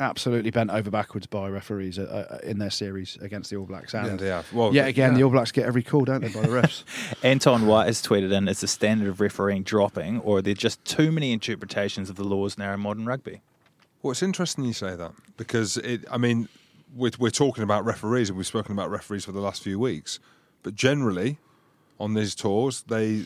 [0.00, 3.94] absolutely bent over backwards by referees uh, uh, in their series against the All Blacks.
[3.94, 4.52] And Yeah, they have.
[4.52, 5.18] Well, yet again, yeah.
[5.18, 6.84] the All Blacks get every call, don't they, by the refs?
[7.22, 10.84] Anton White has tweeted in: Is the standard of refereeing dropping, or are there just
[10.84, 13.42] too many interpretations of the laws now in modern rugby?
[14.02, 16.04] Well, it's interesting you say that because it.
[16.10, 16.48] I mean,
[16.94, 20.18] we're, we're talking about referees, and we've spoken about referees for the last few weeks.
[20.62, 21.38] But generally,
[21.98, 23.24] on these tours, they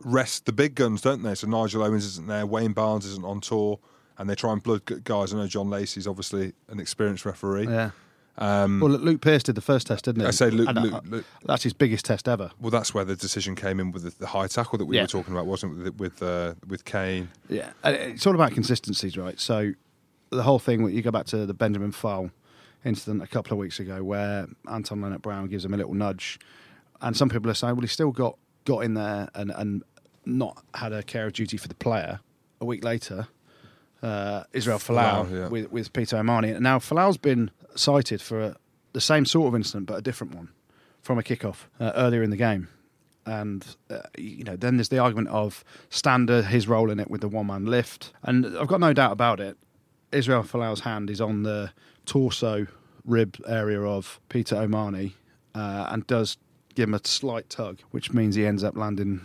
[0.00, 1.34] rest the big guns, don't they?
[1.34, 3.78] So Nigel Owens isn't there, Wayne Barnes isn't on tour,
[4.18, 5.32] and they try and blood guys.
[5.32, 7.66] I know John Lacey's obviously an experienced referee.
[7.68, 7.90] yeah.
[8.38, 10.26] Um, Well, Luke Pearce did the first test, didn't he?
[10.26, 11.24] I say Luke, uh, Luke, Luke.
[11.46, 12.50] That's his biggest test ever.
[12.60, 15.02] Well, that's where the decision came in with the, the high tackle that we Yeah.
[15.04, 15.96] were talking about, wasn't it?
[15.98, 17.30] With with, uh, with Cane.
[17.48, 19.40] Yeah, and it's all about consistencies, right?
[19.40, 19.72] So
[20.30, 22.30] the whole thing, you go back to the Benjamin Fall
[22.84, 26.38] incident a couple of weeks ago, where Anton Leonard Brown gives him a little nudge,
[27.00, 28.36] and some people are saying, well, he still got
[28.66, 29.82] got in there and and
[30.26, 32.20] not had a care of duty for the player.
[32.60, 33.28] A week later,
[34.02, 35.48] uh, Israel Folau Folau, yeah.
[35.48, 38.56] with with Peter O'Mahony, and now Folau's been cited for a,
[38.92, 40.48] the same sort of incident, but a different one
[41.02, 42.68] from a kickoff uh, earlier in the game.
[43.24, 47.20] And uh, you know then there's the argument of Stander his role in it with
[47.20, 48.12] the one man lift.
[48.22, 49.56] And I've got no doubt about it.
[50.12, 51.72] Israel Folau's hand is on the
[52.04, 52.66] torso
[53.04, 55.14] rib area of Peter O'Mahony
[55.54, 56.36] uh, and does
[56.74, 59.22] give him a slight tug which means he ends up landing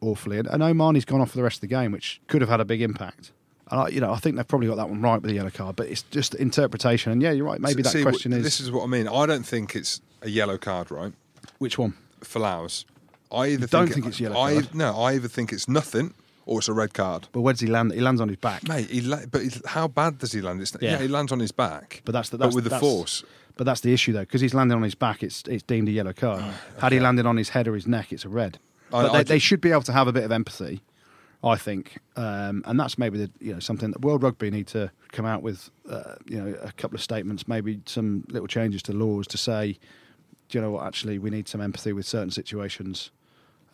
[0.00, 0.38] awfully.
[0.38, 2.60] And, and O'Mahony's gone off for the rest of the game which could have had
[2.60, 3.30] a big impact
[3.70, 5.50] and I, you know, I think they've probably got that one right with the yellow
[5.50, 7.12] card, but it's just interpretation.
[7.12, 7.60] And yeah, you're right.
[7.60, 9.08] Maybe that See, question w- is This is what I mean.
[9.08, 11.12] I don't think it's a yellow card, right?
[11.58, 11.94] which one?
[12.20, 12.84] Folau's.
[13.32, 14.74] I either don't think, think it's yellow I, card?
[14.74, 16.14] No, I either think it's nothing
[16.46, 17.26] or it's a red card.
[17.32, 17.92] But where does he land?
[17.92, 18.68] He lands on his back.
[18.68, 20.60] Mate, he la- but how bad does he land?
[20.60, 20.92] It's, yeah.
[20.92, 20.98] Yeah.
[20.98, 22.02] he lands on his back.
[22.04, 23.24] But that's the- but with the that's- force.
[23.56, 25.22] But that's the issue, though, because he's landed on his back.
[25.22, 26.42] It's it's deemed a yellow card.
[26.44, 28.58] Oh, Had he landed on his head or his neck, it's a red.
[28.92, 30.82] I- But I they, d- they should be able to have a bit of empathy,
[31.44, 34.90] I think, um, and that's maybe the you know something that World Rugby need to
[35.12, 35.70] come out with.
[35.88, 39.72] Uh, you know, a couple of statements, maybe some little changes to laws to say,
[40.48, 40.86] do you know what?
[40.86, 43.10] Actually, we need some empathy with certain situations.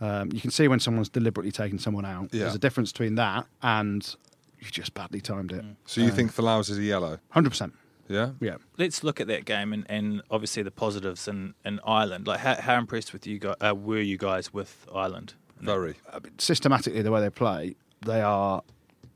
[0.00, 2.30] Um, you can see when someone's deliberately taking someone out.
[2.32, 2.40] Yeah.
[2.44, 4.16] There's a difference between that and
[4.58, 5.64] you just badly timed it.
[5.84, 7.18] So you Um, think Folau's is a yellow?
[7.28, 7.74] Hundred percent.
[8.08, 8.30] Yeah.
[8.40, 8.56] Yeah.
[8.78, 12.26] Let's look at that game and, and obviously the positives in, in Ireland.
[12.26, 15.34] Like, how, how impressed with you guys, uh, were you guys with Ireland?
[15.61, 15.94] Very.
[16.38, 17.74] systematically the way they play,
[18.06, 18.62] they are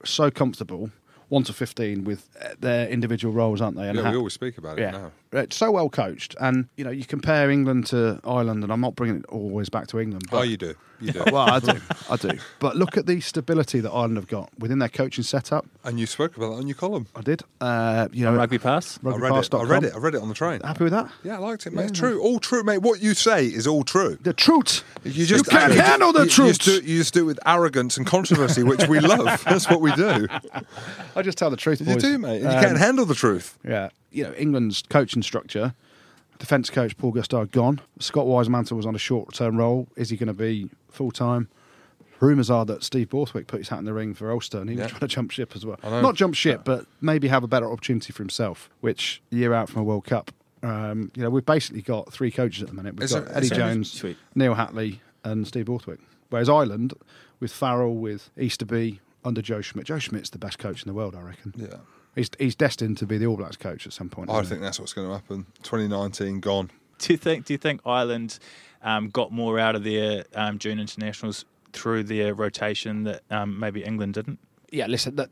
[0.04, 0.90] so comfortable,
[1.28, 3.88] one to fifteen with uh, their individual roles, aren't they?
[3.88, 5.12] And Yeah, we always speak about it yeah, now.
[5.40, 6.34] It's so well coached.
[6.40, 9.86] And you know, you compare England to Ireland, and I'm not bringing it always back
[9.88, 10.26] to England.
[10.30, 10.74] But, Oh, you do.
[11.00, 11.22] You do.
[11.32, 11.72] well, I do,
[12.08, 12.30] I do.
[12.60, 15.66] But look at the stability that Ireland have got within their coaching setup.
[15.84, 17.08] and you spoke about that on your column.
[17.16, 17.42] I did.
[17.60, 18.98] Uh, you know, Rugby Pass?
[19.04, 19.54] I read it.
[19.54, 19.92] I read it.
[19.94, 20.60] I read it on the train.
[20.60, 21.10] Happy with that?
[21.24, 21.82] Yeah, I liked it, mate.
[21.82, 22.22] Yeah, It's true.
[22.22, 22.78] All true, mate.
[22.78, 24.16] What you say is all true.
[24.22, 24.84] The truth.
[25.02, 26.58] You just can't you- handle the you, you truth.
[26.60, 29.42] just, do, you just do it with arrogance and controversy, which we love.
[29.44, 30.28] That's what we do.
[31.16, 31.80] I just tell the truth.
[31.80, 32.38] You do, mate.
[32.42, 33.58] And Um, you can't handle the truth.
[33.64, 35.74] Yeah, you know England's coaching structure.
[36.38, 37.80] Defence coach Paul Gustard gone.
[38.00, 39.86] Scott Wisemantel was on a short-term role.
[39.96, 41.48] Is he going to be full-time?
[42.20, 44.76] Rumours are that Steve Borthwick put his hat in the ring for Ulster, and he
[44.76, 44.82] Yeah.
[44.84, 45.78] was trying to jump ship as well.
[45.84, 48.68] Not jump ship, but maybe have a better opportunity for himself.
[48.80, 52.30] Which a year out from a World Cup, um, you know, we've basically got three
[52.30, 52.94] coaches at the minute.
[52.96, 54.04] We've Is got there- Eddie Jones.
[54.34, 56.00] Neil Hatley, and Steve Borthwick.
[56.30, 56.94] Whereas Ireland,
[57.40, 59.86] with Farrell, with Easterby, under Joe Schmidt.
[59.86, 61.54] Joe Schmidt's the best coach in the world, I reckon.
[61.56, 61.76] Yeah.
[62.14, 64.30] He's he's destined to be the All Blacks coach at some point.
[64.30, 64.48] I isn't he?
[64.50, 65.46] think that's what's going to happen.
[65.62, 66.70] 2019 gone.
[66.98, 67.46] Do you think?
[67.46, 68.38] Do you think Ireland
[68.82, 73.82] um, got more out of their um, June internationals through their rotation that um, maybe
[73.82, 74.38] England didn't?
[74.70, 75.30] yeah, listen, that,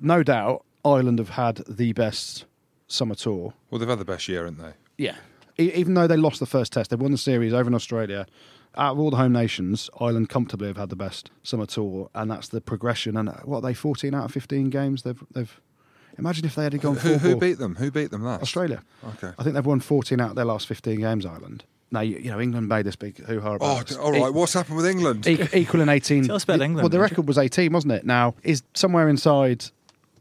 [0.00, 2.44] no doubt Ireland have had the best
[2.88, 3.54] summer tour.
[3.70, 4.72] Well, they've had the best year, haven't they?
[4.98, 5.16] Yeah.
[5.58, 8.26] E- even though they lost the first test, they've won the series over in Australia.
[8.76, 12.30] Out of all the home nations, Ireland comfortably have had the best summer tour, and
[12.30, 13.16] that's the progression.
[13.16, 15.02] And uh, what are they, 14 out of 15 games?
[15.02, 15.60] They've they've.
[16.18, 17.76] Imagine if they had gone Who, full who beat them?
[17.76, 18.42] Who beat them last?
[18.42, 18.82] Australia.
[19.16, 19.32] Okay.
[19.38, 21.64] I think they've won 14 out of their last 15 games, Ireland.
[21.90, 24.00] Now, you, you know, England made this big hoo ha Oh, about d- it.
[24.00, 24.32] all right.
[24.32, 25.26] What's happened with England?
[25.26, 26.24] E- equal in 18.
[26.24, 28.06] Tell us about England, Well, the record was 18, wasn't it?
[28.06, 29.66] Now, is somewhere inside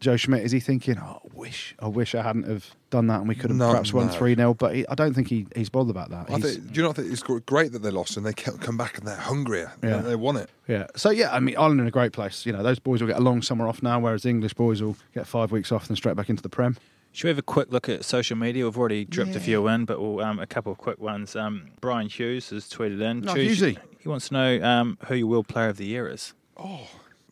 [0.02, 3.20] Joe Schmidt, is he thinking, oh, I wish, I wish I hadn't have done that
[3.20, 4.12] and we could have No, perhaps won no.
[4.14, 4.54] 3 0?
[4.56, 6.30] But he, I don't think he, he's bothered about that.
[6.30, 8.58] I He's- think, do you not think it's great that they lost and they ca-
[8.60, 9.72] come back and they're hungrier?
[9.82, 9.98] Yeah.
[9.98, 10.50] They won it.
[10.68, 10.88] yeah.
[10.96, 12.46] So, yeah, I mean, Ireland in a great place.
[12.46, 14.82] You know, those boys will get a long summer off now, whereas the English boys
[14.82, 16.76] will get five weeks off and straight back into the Prem.
[17.14, 18.64] Should we have a quick look at social media?
[18.66, 21.36] We've already dripped a few in, but we'll, um, a couple of quick ones.
[21.36, 23.28] Um, Brian Hughes has tweeted in.
[23.30, 23.78] Oh, Choose- Hughesy.
[24.00, 26.34] He wants to know um, who your World Player of the Year is.
[26.58, 26.88] Oh,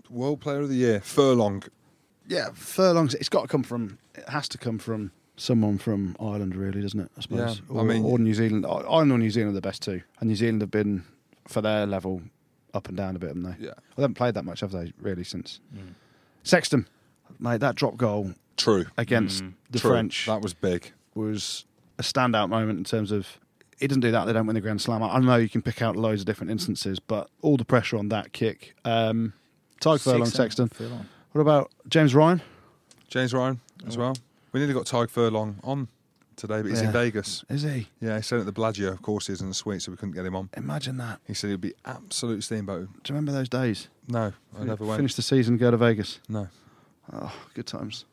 [0.10, 1.64] World Player of the Year, Furlong.
[2.30, 6.56] Yeah, furlongs, it's got to come from, it has to come from someone from Ireland,
[6.56, 7.12] really, doesn't it?
[7.18, 7.62] I suppose.
[7.70, 8.66] Yeah, I or, mean- or New Zealand.
[8.66, 10.02] I- Ireland or New Zealand are the best two.
[10.20, 11.04] And New Zealand have been,
[11.48, 12.22] for their level,
[12.74, 13.56] up and down a bit, haven't they?
[13.66, 13.72] Yeah.
[13.74, 15.60] Well, they haven't played that much, have they, really, since
[16.44, 16.88] Sexton,
[17.40, 18.86] mate, that drop goal True.
[18.98, 19.90] against the True.
[19.92, 20.92] French That was big.
[21.16, 21.66] was
[21.98, 23.28] a standout moment in terms of
[23.80, 25.02] he doesn't do that, they don't win the Grand Slam.
[25.02, 28.10] I know you can pick out loads of different instances, but all the pressure on
[28.10, 28.76] that kick.
[28.84, 29.32] Um,
[29.82, 30.68] Tadhg Furlong, Sexton.
[30.68, 31.08] Furlong.
[31.32, 32.42] What about James Ryan?
[33.08, 34.00] James Ryan as oh.
[34.00, 34.18] well.
[34.52, 35.88] We nearly got Tadhg Furlong on
[36.36, 37.46] today, but he's in Vegas.
[37.50, 37.88] Is he?
[38.02, 40.16] Yeah, he said at the Bellagio, of course, he's in the suite, so we couldn't
[40.16, 40.50] get him on.
[40.58, 41.20] Imagine that.
[41.28, 42.88] He said he'd be absolute steamboat.
[43.04, 43.90] Do you remember those days?
[44.08, 44.98] No, I never went.
[44.98, 46.20] Finish the season, go to Vegas.
[46.28, 46.48] No.
[47.14, 48.06] Oh, good times.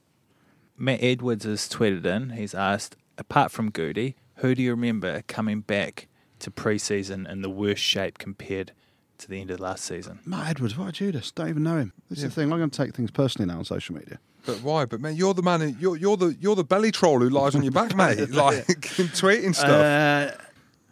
[0.77, 2.31] Matt Edwards has tweeted in.
[2.31, 6.09] He's asked, apart from Goody, who do you remember coming back
[6.41, 8.73] to pre-season in the worst shape compared
[9.19, 10.19] to the end of last season?
[10.25, 11.31] Matt Edwards, what a Judas.
[11.31, 11.93] Don't even know him.
[12.09, 12.27] This Yeah.
[12.27, 12.53] is the thing.
[12.53, 14.19] I'm going to take things personally now on social media.
[14.45, 14.85] But why?
[14.85, 15.61] But man, you're the man.
[15.61, 18.19] Who, you're you're the you're the belly troll who lies on your back, mate.
[18.31, 19.71] Like tweeting stuff.
[19.71, 20.43] Uh,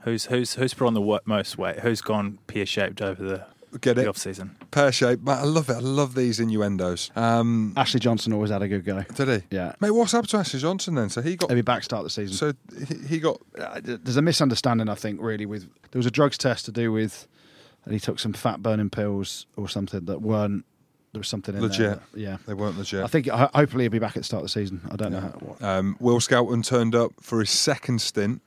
[0.02, 1.78] Who's who's who's put on the wo- most weight?
[1.80, 4.08] Who's gone pear-shaped over the, Get the it?
[4.08, 4.54] off-season?
[4.70, 5.22] Pear shape.
[5.22, 5.76] Mate, I love it.
[5.76, 7.10] I love these innuendos.
[7.16, 9.02] Um, Ashley Johnson always had a good go.
[9.14, 9.56] did he?
[9.56, 9.72] Yeah.
[9.80, 11.08] Mate, what's happened to Ashley Johnson then?
[11.08, 11.48] So he got.
[11.48, 12.36] He'll be back start the season.
[12.36, 12.52] So
[12.86, 13.40] he, he got.
[13.58, 15.46] uh, there's a misunderstanding, I think, really.
[15.46, 15.62] With
[15.92, 17.26] there was a drugs test to do with,
[17.84, 20.64] and he took some fat burning pills or something that weren't.
[21.12, 21.78] There was something in Legit.
[21.78, 21.94] there.
[21.94, 22.36] that- yeah.
[22.44, 23.04] They weren't legit.
[23.04, 24.80] I think hopefully he'll be back at the start of the season.
[24.90, 25.62] I don't know how, what.
[25.62, 28.42] Um, Will Skelton turned up for his second stint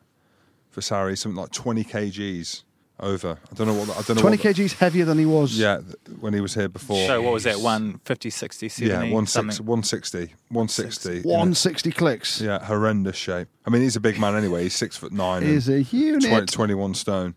[0.69, 2.63] for Sarri, something like 20 kgs
[2.99, 3.37] over.
[3.49, 3.89] I don't know what.
[3.91, 4.21] I don't know.
[4.21, 5.57] 20 what the- kgs heavier than he was.
[5.57, 5.79] Yeah,
[6.19, 7.07] when he was here before.
[7.07, 7.57] So what was that?
[7.59, 8.89] 150, 60, 70?
[8.91, 10.17] yeah, 160, 160,
[10.49, 12.41] 160, 160, 160 clicks.
[12.41, 13.47] Yeah, horrendous shape.
[13.65, 14.63] I mean, he's a big man anyway.
[14.63, 15.43] He's six foot nine.
[15.43, 16.27] He's a unit.
[16.29, 17.35] 20, 21 stone.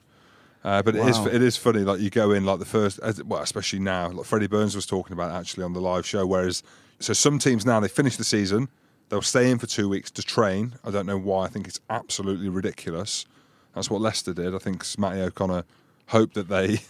[0.63, 1.27] Uh, but it is Wow.
[1.27, 1.81] it is funny.
[1.81, 4.11] Like you go in like the first, as- well, especially now.
[4.11, 6.27] Like Freddie Burns was talking about actually on the live show.
[6.27, 6.63] Whereas,
[6.99, 8.69] so some teams now they finish the season,
[9.09, 10.75] they'll stay in for two weeks to train.
[10.85, 11.45] I don't know why.
[11.45, 13.25] I think it's absolutely ridiculous.
[13.75, 14.55] That's what Leicester did.
[14.55, 15.65] I think Matty O'Connor
[16.09, 16.81] hoped that they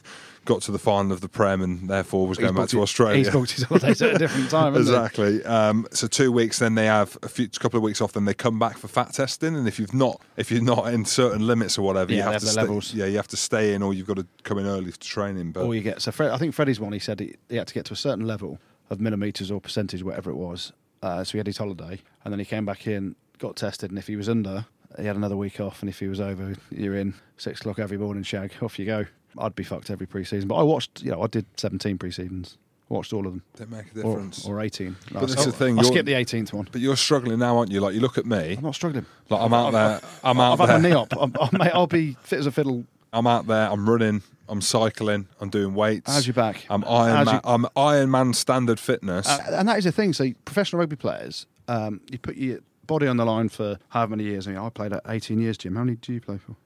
[0.44, 3.18] got to the final of the Prem and therefore was He's going back to Australia.
[3.18, 4.74] He's booked his holidays at a different time.
[4.76, 5.44] Exactly.
[5.44, 8.12] Um, so two weeks, then they have a few couple of weeks off.
[8.12, 11.04] Then they come back for fat testing, and if you've not, if you're not in
[11.04, 12.94] certain limits or whatever, you Yeah, have have to stay, levels.
[12.94, 15.52] Yeah, you have to stay in, or you've got to come in early to training.
[15.52, 16.10] But Or you get so.
[16.12, 16.92] Fred, I think Freddie's one.
[16.92, 20.02] He said he, he had to get to a certain level of millimeters or percentage,
[20.02, 20.72] whatever it was.
[21.02, 23.98] Uh, so he had his holiday, and then he came back in, got tested, and
[23.98, 24.66] if he was under,
[24.98, 27.98] he had another week off, and if he was over, you're in six o'clock every
[27.98, 28.22] morning.
[28.22, 29.06] Shag, off you go.
[29.38, 31.02] I'd be fucked every preseason, but I watched.
[31.02, 32.56] You know, I did 17 preseasons,
[32.88, 34.44] watched all of them, they make a difference.
[34.44, 34.96] or 18.
[35.12, 36.68] No, But is the thing, I skipped the 18th one.
[36.72, 37.80] but you're struggling now, aren't you?
[37.80, 39.06] Like you look at me, I'm not struggling.
[39.28, 41.12] like I'm out there, I'm out I've had my knee there, up.
[41.20, 42.84] I'm, I'm, mate, I'll be fit as a fiddle.
[43.12, 46.12] I'm out there, I'm running, I'm cycling, I'm doing weights.
[46.12, 46.66] How's your back?
[46.68, 47.34] I'm Iron How's Man.
[47.44, 49.28] your- I'm Iron Man standard fitness.
[49.28, 50.12] Uh, and that is the thing.
[50.12, 52.58] So, professional rugby players, um, you put your
[52.90, 54.46] body on the line for however many years.
[54.46, 55.76] I mean, I played at 18 years, Jim.
[55.76, 56.56] How many do you play for?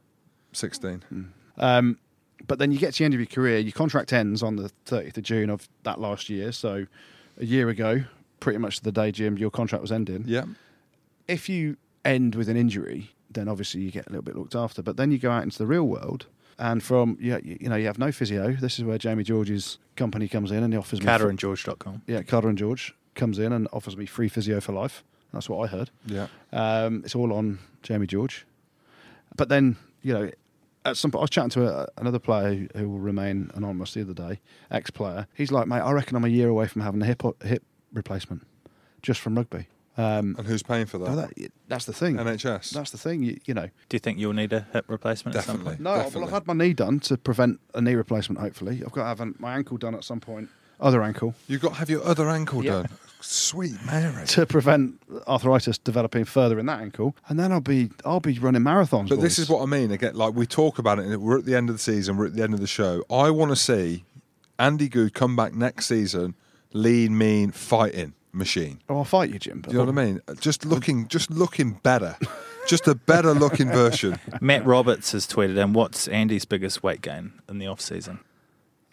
[0.53, 1.05] Sixteen.
[1.59, 1.99] Um,
[2.47, 3.59] but then you get to the end of your career.
[3.59, 6.51] Your contract ends on the 30th of June of that last year.
[6.53, 6.87] So,
[7.39, 8.05] a year ago,
[8.41, 10.25] pretty much the day, Jim, your contract was ending.
[10.27, 10.45] Yeah.
[11.29, 14.83] If you end with an injury, then obviously you get a little bit looked after.
[14.83, 16.27] But then you go out into the real world.
[16.59, 18.53] And from you, you know you have no physio.
[18.53, 22.03] This is where Jamie George's company comes in and he offers Carter me CarterandGeorge.com.
[22.07, 25.03] yeah, Carter and George comes in and offers me free physio for life.
[25.35, 25.91] That's what I heard.
[26.07, 26.29] Yeah.
[26.53, 28.47] Um, it's all on Jamie George.
[29.37, 30.31] But then, you know,
[30.85, 33.95] at some point, I was chatting to a, another player who, who will remain anonymous
[33.95, 35.27] the other day, ex player.
[35.35, 37.63] He's like, mate, I reckon I'm a year away from having a hip hip
[37.93, 38.47] replacement
[39.03, 39.67] just from rugby.
[39.97, 41.05] Um, And who's paying for that?
[41.05, 42.17] well, that, that's the thing.
[42.17, 42.71] NHS.
[42.71, 43.23] That's the thing.
[43.23, 45.73] You, you know, Do you think you'll need a hip replacement at some Definitely.
[45.77, 45.81] point?
[45.83, 46.27] no, well, Definitely.
[46.27, 48.41] I've had my knee done to prevent a knee replacement.
[48.41, 50.49] Hopefully, I've got to have an, my ankle done at some point,
[50.81, 52.71] other ankle, You've got to have your other ankle Yeah.
[52.73, 52.89] done.
[53.27, 54.27] Sweet Mary.
[54.27, 58.63] to prevent arthritis developing further in that ankle, and then I'll be I'll be running
[58.63, 59.09] marathons.
[59.09, 59.91] But this is what I mean.
[59.91, 62.27] Again, like we talk about it, and we're at the end of the season, we're
[62.27, 63.03] at the end of the show.
[63.11, 64.05] I want to see
[64.59, 66.35] Andy Goode come back next season,
[66.73, 68.81] lean, mean, fighting machine.
[68.89, 69.63] Oh, I'll fight you, Jim.
[69.63, 70.21] Do you know what I mean?
[70.41, 72.17] Just looking, just looking better,
[72.67, 74.19] just a better looking version.
[74.41, 78.21] Matt Roberts has tweeted and what's Andy's biggest weight gain in the off-season?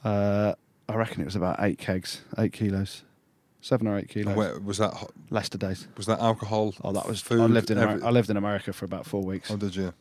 [0.03, 0.53] Uh,
[0.87, 3.03] I reckon it was about eight kegs, eight kilos,
[3.61, 4.35] seven or eight kilos.
[4.35, 4.93] Where, was that?
[5.29, 5.87] Leicester days.
[5.97, 6.73] Was that alcohol?
[6.83, 7.21] Oh, that was.
[7.21, 7.39] food.
[7.41, 8.07] I lived in every- America.
[8.07, 9.49] I lived in America for about four weeks.
[9.49, 9.93] Oh, did you?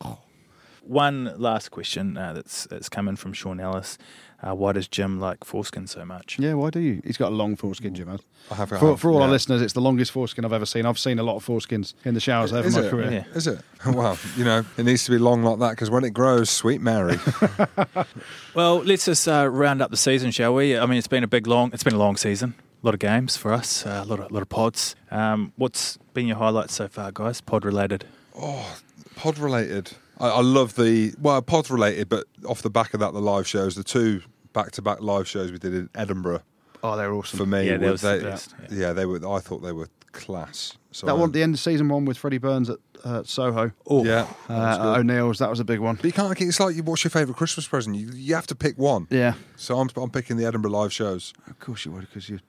[0.83, 3.99] One last question uh, that's that's coming from Sean Ellis.
[4.41, 6.39] Uh, why does Jim like foreskin so much?
[6.39, 6.99] Yeah, why do you?
[7.05, 8.07] He's got a long foreskin, Jim.
[8.07, 8.21] has.
[8.49, 8.73] I have.
[8.73, 9.31] I For, have, for all our yeah.
[9.33, 10.87] listeners, it's the longest foreskin I've ever seen.
[10.87, 12.89] I've seen a lot of foreskins in the showers over Is my it?
[12.89, 13.11] career.
[13.11, 13.23] Yeah.
[13.37, 13.61] Is it?
[13.85, 16.81] Well, you know, it needs to be long like that because when it grows, sweet
[16.81, 17.19] Mary.
[18.55, 20.77] Well, let's just uh, round up the season, shall we?
[20.77, 21.71] I mean, it's been a big long.
[21.73, 22.55] It's been a long season.
[22.83, 23.85] A lot of games for us.
[23.85, 24.95] Uh, a lot of lot of pods.
[25.11, 27.39] Um, what's been your highlights so far, guys?
[27.41, 28.05] Pod related.
[28.35, 28.77] Oh,
[29.15, 29.91] pod related.
[30.19, 33.47] I, I love the well, pod related, but off the back of that, the live
[33.47, 34.21] shows, the two
[34.53, 36.41] back-to-back live shows we did in Edinburgh
[36.83, 37.37] Oh, they're awesome.
[37.37, 37.67] for me.
[37.67, 38.93] Yeah, that were- was the they, best, yeah.
[38.93, 39.17] they were.
[39.29, 40.77] I thought they were class.
[40.91, 43.71] So That um, one, the end of season one with Freddie Burns at uh, Soho.
[43.87, 44.27] Oh, yeah.
[44.49, 44.95] Uh.
[44.97, 45.95] O'Neill's, that was a big one.
[45.95, 46.39] But you can't.
[46.41, 46.83] It's like you.
[46.83, 47.95] What's your favourite Christmas present?
[47.95, 49.07] You you have to pick one.
[49.09, 49.35] Yeah.
[49.55, 51.33] So I'm I'm picking the Edinburgh live shows.
[51.47, 52.39] Of course you would, because you're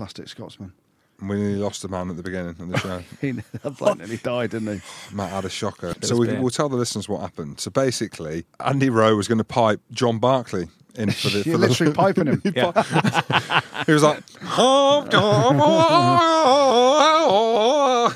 [0.00, 0.72] plastic Scotsman.
[1.20, 3.02] We nearly lost a man at the beginning of the show.
[3.20, 3.32] He
[3.98, 4.80] nearly died, didn't he?
[5.14, 5.92] Matt had a shocker.
[6.00, 7.60] So we, we'll tell the listeners what happened.
[7.60, 11.42] So basically, Andy Rowe was going to pipe John Barclay in for the.
[11.44, 12.40] You're for the- literally piping him.
[13.84, 14.22] He was like,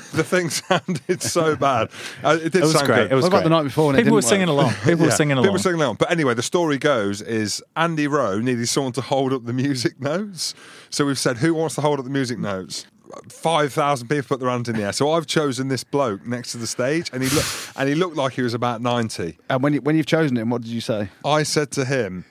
[0.13, 1.89] the thing sounded so bad.
[2.23, 2.95] Uh, it did It was sound great.
[3.03, 3.11] good.
[3.11, 3.43] It was What about great.
[3.43, 4.57] the night before when People were didn't singing work?
[4.65, 4.73] along.
[4.83, 5.95] People were Yeah, singing People were singing along.
[5.95, 9.99] But anyway, the story goes is Andy Rowe needed someone to hold up the music
[9.99, 10.53] notes.
[10.89, 12.85] So we've said, who wants to hold up the music notes?
[13.29, 14.91] 5,000 people put their hands in the air.
[14.93, 18.15] So I've chosen this bloke next to the stage, and he, looked and he looked
[18.17, 19.37] like he was about 90.
[19.49, 21.09] And when, you, when you've chosen him, what did you say?
[21.23, 22.25] I said to him,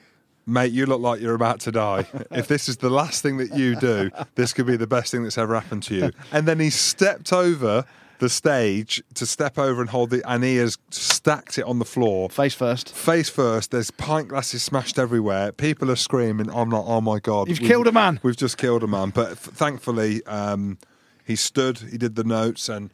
[0.47, 2.05] Mate, you look like you're about to die.
[2.31, 5.23] If this is the last thing that you do, this could be the best thing
[5.23, 6.11] that's ever happened to you.
[6.31, 7.85] And then he stepped over
[8.19, 11.85] the stage to step over and hold the, and he has stacked it on the
[11.85, 12.29] floor.
[12.29, 12.93] Face first.
[12.93, 15.51] Face first, there's pint glasses smashed everywhere.
[15.51, 16.49] People are screaming.
[16.49, 17.49] I'm like, oh my God.
[17.49, 18.19] You've killed a man.
[18.23, 19.09] We've just killed a man.
[19.09, 20.77] But f- thankfully, um,
[21.25, 22.89] he stood, he did the notes, and.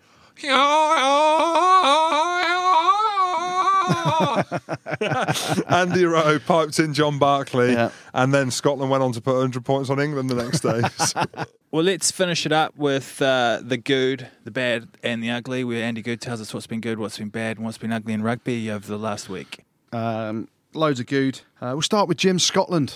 [5.69, 7.91] Andy Rowe piped in John Barclay, Yeah.
[8.13, 10.81] and then Scotland went on to put 100 points on England the next day.
[11.05, 11.23] So-
[11.71, 15.81] Well, let's finish it up with uh, the good, the bad, and the ugly, where
[15.83, 18.21] Andy Goode tells us what's been good, what's been bad, and what's been ugly in
[18.21, 19.59] rugby over the last week.
[19.93, 21.39] Um, loads of good.
[21.61, 22.95] Uh, we'll start with Jim Scotland.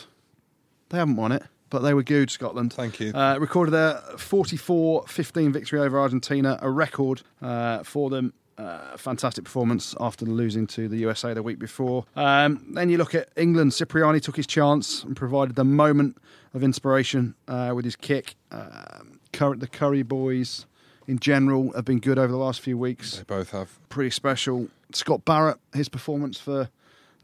[0.89, 2.73] They haven't won it, but they were good, Scotland.
[2.73, 3.13] Thank you.
[3.13, 8.33] Uh, recorded their 44 15 victory over Argentina, a record uh, for them.
[8.57, 12.05] Uh, fantastic performance after losing to the USA the week before.
[12.15, 13.73] Um, then you look at England.
[13.73, 16.17] Cipriani took his chance and provided the moment
[16.53, 18.35] of inspiration uh, with his kick.
[18.51, 20.65] Um, the Curry boys,
[21.05, 23.77] in general, have been good over the last few weeks they both have.
[23.89, 24.69] pretty special.
[24.93, 26.69] Scott Barrett, his performance for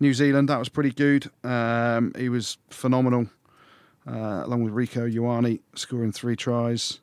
[0.01, 1.31] New Zealand, that was pretty good.
[1.45, 3.27] Um, he was phenomenal,
[4.05, 6.99] uh, along with Rieko Ioane, scoring three tries.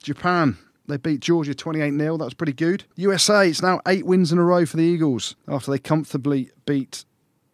[0.00, 2.16] Japan, they beat Georgia 28 0.
[2.16, 2.84] That was pretty good.
[2.96, 7.04] USA, it's now eight wins in a row for the Eagles after they comfortably beat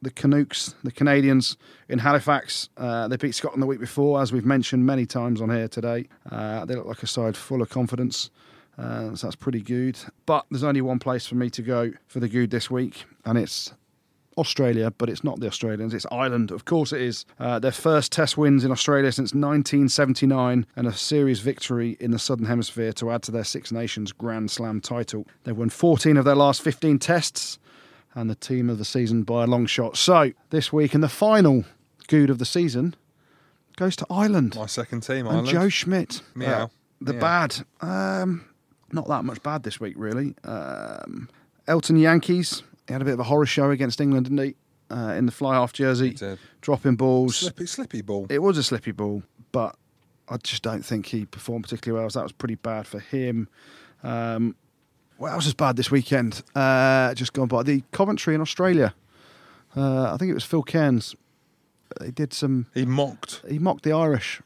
[0.00, 1.56] the Canucks, the Canadians
[1.88, 2.68] in Halifax.
[2.76, 6.08] Uh, they beat Scotland the week before, as we've mentioned many times on here today.
[6.30, 8.30] Uh, they look like a side full of confidence.
[8.78, 9.98] Uh, so that's pretty good.
[10.24, 13.36] But there's only one place for me to go for the good this week, and
[13.36, 13.72] it's
[14.38, 16.50] Australia, but it's not the Australians, it's Ireland.
[16.50, 17.24] Of course it is.
[17.38, 22.18] Uh, their first test wins in Australia since 1979 and a series victory in the
[22.18, 25.26] Southern Hemisphere to add to their Six Nations Grand Slam title.
[25.44, 27.58] They've won 14 of their last 15 tests
[28.14, 29.96] and the team of the season by a long shot.
[29.96, 31.64] So this week, in the final
[32.06, 32.94] good of the season,
[33.76, 35.48] goes to Ireland My second team, and Ireland.
[35.48, 36.22] Joe Schmidt.
[36.34, 36.64] Meow.
[36.64, 36.68] Uh,
[37.00, 37.20] the Meow.
[37.20, 37.56] bad.
[37.80, 38.44] Um,
[38.92, 40.34] not that much bad this week, really.
[40.44, 41.28] Um,
[41.66, 42.62] Elton Jantjies.
[42.88, 44.54] He had a bit of a horror show against England, didn't he?
[44.90, 46.38] Uh, in the fly half jersey, He did.
[46.62, 47.36] dropping balls.
[47.36, 48.26] Slippy, slippy ball.
[48.30, 49.22] It was a slippy ball,
[49.52, 49.76] but
[50.30, 52.08] I just don't think he performed particularly well.
[52.10, 53.48] So that was pretty bad for him.
[54.02, 54.56] Um,
[55.18, 56.42] what else is bad this weekend?
[56.54, 58.94] Uh, just gone by the Coventry in Australia.
[59.76, 61.14] Uh, I think it was Phil Kearns.
[62.00, 62.66] They did some.
[62.72, 63.42] He mocked.
[63.48, 64.40] He mocked the Irish,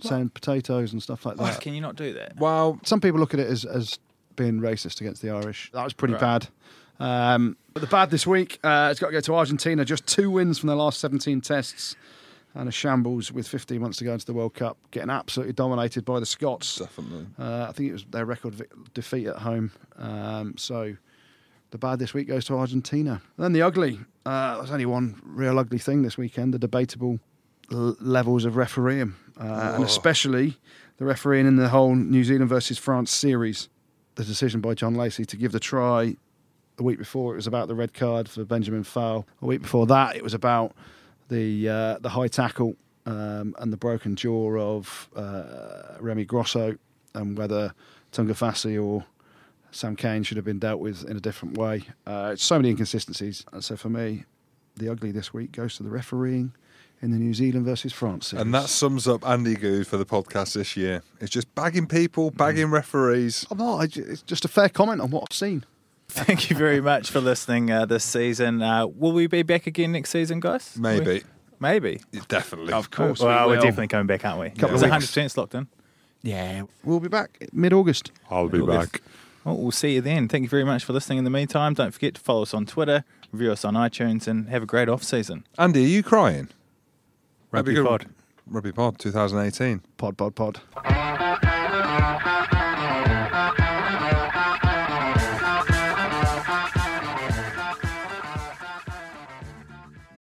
[0.00, 1.42] saying potatoes and stuff like that.
[1.42, 2.36] Why can you not do that?
[2.36, 3.98] Well, Some people look at it as, as
[4.34, 5.70] being racist against the Irish.
[5.72, 6.20] That was pretty Right.
[6.20, 6.48] bad.
[6.98, 9.84] Um, but the bad this week, uh, it's got to go to Argentina.
[9.84, 11.94] Just two wins from their last 17 tests
[12.54, 16.06] and a shambles with 15 months to go into the World Cup, getting absolutely dominated
[16.06, 16.76] by the Scots.
[16.76, 17.26] definitely.
[17.38, 19.72] Uh, I think it was their record vi- defeat at home.
[19.98, 20.96] Um, so
[21.70, 23.20] the bad this week goes to Argentina.
[23.36, 24.00] And then the ugly.
[24.24, 27.20] Uh, there's only one real ugly thing this weekend: the debatable
[27.70, 30.56] l- levels of refereeing, uh, and especially
[30.96, 33.68] the refereeing in the whole New Zealand versus France series.
[34.14, 36.16] The decision by John Lacey to give the try.
[36.76, 39.26] The week before, it was about the red card for Benjamin Fall.
[39.40, 40.72] A week before that, it was about
[41.28, 46.76] the uh, the high tackle um, and the broken jaw of uh, Remy Grosso,
[47.14, 47.72] and whether
[48.12, 49.04] Tungafasi or
[49.70, 51.84] Sam Cane should have been dealt with in a different way.
[52.06, 53.44] Uh, it's so many inconsistencies.
[53.52, 54.24] And so for me,
[54.76, 56.52] the ugly this week goes to the refereeing
[57.02, 58.42] in the New Zealand versus France series.
[58.42, 61.02] And that sums up Andy Goode for the podcast this year.
[61.20, 63.46] It's just bagging people, bagging referees.
[63.50, 63.76] I'm not.
[63.78, 65.64] I ju- It's just a fair comment on what I've seen.
[66.08, 68.62] Thank you very much for listening uh, this season.
[68.62, 70.76] Uh, will we be back again next season, guys?
[70.78, 71.22] Maybe.
[71.60, 72.00] Maybe.
[72.28, 72.72] Definitely.
[72.72, 73.20] Of course.
[73.20, 74.50] Well, we we're definitely coming back, aren't we?
[74.50, 75.06] Couple Is of weeks.
[75.14, 75.68] 100% locked in?
[76.22, 76.62] Yeah.
[76.84, 78.12] We'll be back mid August.
[78.30, 78.92] I'll be August.
[78.92, 79.02] back.
[79.44, 80.28] Well, we'll see you then.
[80.28, 81.74] Thank you very much for listening in the meantime.
[81.74, 84.88] Don't forget to follow us on Twitter, review us on iTunes, and have a great
[84.88, 85.46] off season.
[85.56, 86.48] Andy, are you crying?
[87.52, 88.00] Rugby pod.
[88.00, 88.10] good.
[88.48, 89.82] Rugby Pod 2018.
[89.96, 90.60] Pod, pod, pod.